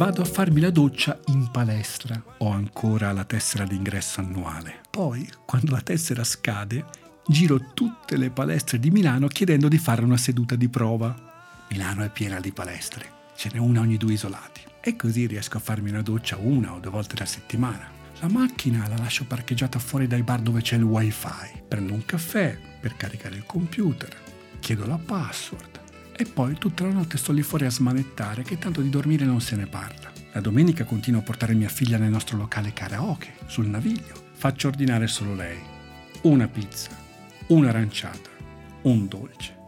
Vado 0.00 0.22
a 0.22 0.24
farmi 0.24 0.60
la 0.60 0.70
doccia 0.70 1.20
in 1.26 1.50
palestra. 1.50 2.22
Ho 2.38 2.48
ancora 2.48 3.12
la 3.12 3.24
tessera 3.24 3.66
d'ingresso 3.66 4.20
annuale. 4.20 4.80
Poi, 4.88 5.28
quando 5.44 5.72
la 5.72 5.82
tessera 5.82 6.24
scade, 6.24 6.86
giro 7.26 7.72
tutte 7.74 8.16
le 8.16 8.30
palestre 8.30 8.78
di 8.78 8.90
Milano 8.90 9.26
chiedendo 9.26 9.68
di 9.68 9.76
fare 9.76 10.02
una 10.02 10.16
seduta 10.16 10.56
di 10.56 10.70
prova. 10.70 11.14
Milano 11.68 12.02
è 12.02 12.08
piena 12.08 12.40
di 12.40 12.50
palestre, 12.50 13.04
ce 13.36 13.50
n'è 13.52 13.58
una 13.58 13.80
ogni 13.80 13.98
due 13.98 14.14
isolati 14.14 14.69
e 14.80 14.96
così 14.96 15.26
riesco 15.26 15.58
a 15.58 15.60
farmi 15.60 15.90
una 15.90 16.02
doccia 16.02 16.36
una 16.38 16.72
o 16.74 16.78
due 16.78 16.90
volte 16.90 17.16
alla 17.16 17.26
settimana. 17.26 17.88
La 18.20 18.28
macchina 18.28 18.86
la 18.88 18.96
lascio 18.96 19.24
parcheggiata 19.24 19.78
fuori 19.78 20.06
dai 20.06 20.22
bar 20.22 20.40
dove 20.40 20.60
c'è 20.60 20.76
il 20.76 20.82
wifi. 20.82 21.62
Prendo 21.66 21.92
un 21.92 22.04
caffè 22.04 22.56
per 22.80 22.96
caricare 22.96 23.36
il 23.36 23.46
computer, 23.46 24.14
chiedo 24.60 24.86
la 24.86 24.98
password 24.98 25.80
e 26.16 26.24
poi 26.24 26.54
tutta 26.58 26.84
la 26.84 26.92
notte 26.92 27.16
sto 27.16 27.32
lì 27.32 27.42
fuori 27.42 27.64
a 27.64 27.70
smanettare 27.70 28.42
che 28.42 28.58
tanto 28.58 28.82
di 28.82 28.90
dormire 28.90 29.24
non 29.24 29.40
se 29.40 29.56
ne 29.56 29.66
parla. 29.66 30.12
La 30.32 30.40
domenica 30.40 30.84
continuo 30.84 31.20
a 31.20 31.24
portare 31.24 31.54
mia 31.54 31.68
figlia 31.68 31.96
nel 31.96 32.10
nostro 32.10 32.36
locale 32.36 32.72
karaoke, 32.72 33.34
sul 33.46 33.66
naviglio. 33.66 34.28
Faccio 34.32 34.68
ordinare 34.68 35.06
solo 35.06 35.34
lei. 35.34 35.58
Una 36.22 36.46
pizza, 36.46 36.90
un'aranciata, 37.46 38.28
un 38.82 39.08
dolce 39.08 39.59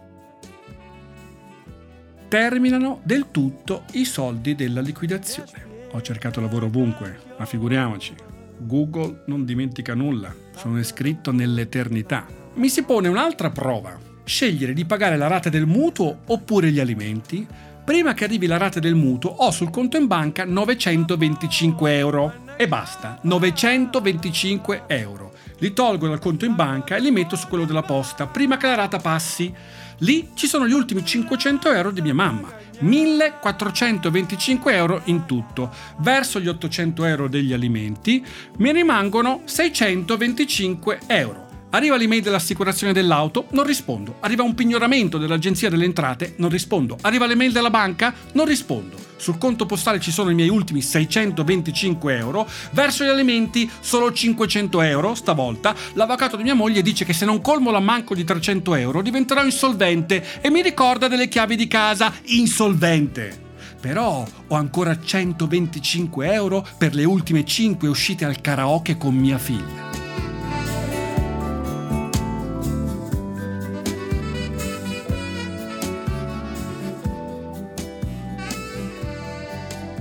terminano 2.32 3.00
del 3.02 3.26
tutto 3.30 3.82
i 3.92 4.06
soldi 4.06 4.54
della 4.54 4.80
liquidazione. 4.80 5.50
Ho 5.90 6.00
cercato 6.00 6.40
lavoro 6.40 6.64
ovunque, 6.64 7.18
ma 7.36 7.44
figuriamoci, 7.44 8.14
Google 8.56 9.24
non 9.26 9.44
dimentica 9.44 9.92
nulla, 9.92 10.34
sono 10.56 10.78
iscritto 10.78 11.30
nell'eternità. 11.30 12.24
Mi 12.54 12.70
si 12.70 12.84
pone 12.84 13.08
un'altra 13.08 13.50
prova, 13.50 13.98
scegliere 14.24 14.72
di 14.72 14.86
pagare 14.86 15.18
la 15.18 15.26
rata 15.26 15.50
del 15.50 15.66
mutuo 15.66 16.20
oppure 16.24 16.70
gli 16.70 16.80
alimenti. 16.80 17.46
Prima 17.84 18.14
che 18.14 18.24
arrivi 18.24 18.46
la 18.46 18.56
rata 18.56 18.80
del 18.80 18.94
mutuo 18.94 19.28
ho 19.28 19.50
sul 19.50 19.68
conto 19.68 19.98
in 19.98 20.06
banca 20.06 20.46
925 20.46 21.98
euro 21.98 22.32
e 22.56 22.66
basta, 22.66 23.18
925 23.20 24.84
euro. 24.86 25.32
li 25.58 25.72
tolgo 25.74 26.08
dal 26.08 26.18
conto 26.18 26.46
in 26.46 26.54
banca 26.54 26.96
e 26.96 27.00
li 27.00 27.10
metto 27.10 27.36
su 27.36 27.46
quello 27.46 27.66
della 27.66 27.82
posta, 27.82 28.26
prima 28.26 28.56
che 28.56 28.68
la 28.68 28.74
rata 28.74 28.98
passi. 28.98 29.52
Lì 30.02 30.30
ci 30.34 30.46
sono 30.46 30.66
gli 30.66 30.72
ultimi 30.72 31.04
500 31.04 31.72
euro 31.72 31.90
di 31.90 32.02
mia 32.02 32.14
mamma. 32.14 32.52
1425 32.80 34.74
euro 34.74 35.02
in 35.04 35.26
tutto. 35.26 35.72
Verso 35.98 36.40
gli 36.40 36.48
800 36.48 37.04
euro 37.04 37.28
degli 37.28 37.52
alimenti 37.52 38.24
mi 38.58 38.72
rimangono 38.72 39.42
625 39.44 41.00
euro. 41.06 41.41
Arriva 41.74 41.96
l'email 41.96 42.20
dell'assicurazione 42.20 42.92
dell'auto, 42.92 43.46
non 43.52 43.64
rispondo. 43.64 44.16
Arriva 44.20 44.42
un 44.42 44.54
pignoramento 44.54 45.16
dell'agenzia 45.16 45.70
delle 45.70 45.86
entrate, 45.86 46.34
non 46.36 46.50
rispondo. 46.50 46.98
Arriva 47.00 47.24
l'email 47.24 47.50
della 47.50 47.70
banca, 47.70 48.12
non 48.32 48.44
rispondo. 48.44 48.96
Sul 49.16 49.38
conto 49.38 49.64
postale 49.64 49.98
ci 49.98 50.10
sono 50.10 50.28
i 50.28 50.34
miei 50.34 50.50
ultimi 50.50 50.82
625 50.82 52.16
euro. 52.16 52.46
Verso 52.72 53.04
gli 53.04 53.08
alimenti 53.08 53.70
solo 53.80 54.12
500 54.12 54.82
euro 54.82 55.14
stavolta. 55.14 55.74
L'avvocato 55.94 56.36
di 56.36 56.42
mia 56.42 56.54
moglie 56.54 56.82
dice 56.82 57.06
che 57.06 57.14
se 57.14 57.24
non 57.24 57.40
colmo 57.40 57.70
l'ammanco 57.70 58.14
di 58.14 58.24
300 58.24 58.74
euro 58.74 59.00
diventerò 59.00 59.42
insolvente 59.42 60.42
e 60.42 60.50
mi 60.50 60.60
ricorda 60.60 61.08
delle 61.08 61.28
chiavi 61.28 61.56
di 61.56 61.68
casa. 61.68 62.12
Insolvente! 62.24 63.40
Però 63.80 64.26
ho 64.48 64.54
ancora 64.54 65.00
125 65.00 66.32
euro 66.34 66.66
per 66.76 66.94
le 66.94 67.04
ultime 67.04 67.46
5 67.46 67.88
uscite 67.88 68.26
al 68.26 68.42
karaoke 68.42 68.98
con 68.98 69.14
mia 69.14 69.38
figlia. 69.38 69.91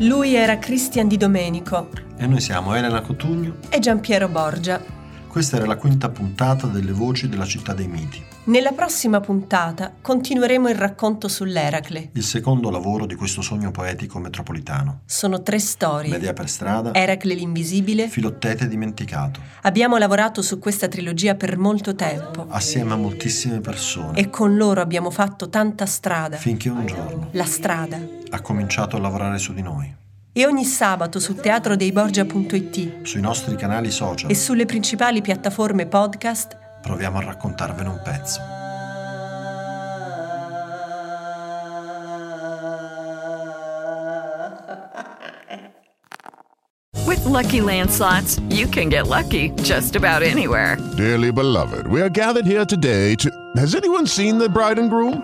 Lui 0.02 0.34
era 0.34 0.58
Christian 0.58 1.08
Di 1.08 1.16
Domenico 1.18 1.90
E 2.18 2.26
noi 2.26 2.40
siamo 2.42 2.74
Elena 2.74 3.02
Cotugno. 3.02 3.58
e 3.70 3.80
Giampiero 3.80 4.28
Borgia. 4.28 5.00
Questa 5.32 5.56
era 5.56 5.66
la 5.66 5.78
quinta 5.78 6.10
puntata 6.10 6.68
delle 6.68 6.92
Voci 6.92 7.30
della 7.30 7.46
città 7.46 7.72
dei 7.74 7.88
miti, 7.88 8.22
Nella 8.46 8.74
prossima 8.74 9.22
puntata 9.22 9.94
continueremo 10.02 10.68
il 10.68 10.76
racconto 10.76 11.30
sull'Eracle. 11.30 12.10
il 12.12 12.24
secondo 12.24 12.70
lavoro 12.70 13.06
di 13.06 13.16
questo 13.16 13.42
sogno 13.42 13.72
poetico 13.72 14.20
metropolitano. 14.20 15.04
Sono 15.06 15.42
tre 15.42 15.58
storie. 15.60 16.12
Media 16.12 16.34
per 16.34 16.50
strada, 16.50 16.94
Eracle 16.94 17.34
l'invisibile. 17.36 18.10
Filottete 18.10 18.68
dimenticato, 18.68 19.40
Abbiamo 19.62 19.96
lavorato 19.98 20.42
su 20.42 20.60
questa 20.60 20.90
trilogia 20.90 21.36
per 21.36 21.58
molto 21.58 21.96
tempo 21.96 22.48
assieme 22.50 22.92
a 22.92 22.98
moltissime 22.98 23.62
persone, 23.62 24.20
e 24.20 24.30
con 24.30 24.58
loro 24.58 24.82
abbiamo 24.82 25.12
fatto 25.12 25.48
tanta 25.48 25.86
strada. 25.86 26.36
finché 26.36 26.68
un 26.68 26.86
giorno 26.86 27.30
La 27.32 27.46
strada. 27.46 27.98
ha 28.32 28.42
cominciato 28.42 28.98
a 28.98 29.00
lavorare 29.00 29.38
su 29.38 29.54
di 29.54 29.62
noi, 29.62 29.96
E 30.34 30.46
ogni 30.46 30.64
sabato 30.64 31.20
su 31.20 31.36
teatrodeiborgia.it 31.36 33.02
sui 33.04 33.20
nostri 33.20 33.56
canali 33.56 33.92
social. 33.92 34.30
e 34.32 34.36
sulle 34.36 34.66
principali 34.66 35.22
piattaforme 35.22 35.88
podcast 35.88 36.58
Proviamo 36.82 37.18
a 37.20 37.22
raccontarvene 37.24 37.90
un 37.90 38.00
pezzo. 38.04 38.40
With 47.06 47.24
Lucky 47.26 47.62
Land 47.62 47.90
slots, 47.92 48.40
you 48.50 48.68
can 48.68 48.90
get 48.90 49.08
lucky 49.08 49.50
just 49.64 49.96
about 49.96 50.22
anywhere. 50.22 50.78
Dearly 50.98 51.32
beloved, 51.32 51.88
we 51.88 52.02
are 52.02 52.10
gathered 52.10 52.46
here 52.46 52.66
today 52.66 53.16
to. 53.16 53.30
Has 53.58 53.76
anyone 53.76 54.06
seen 54.08 54.38
the 54.38 54.48
bride 54.50 54.80
and 54.80 54.90
groom? 54.90 55.24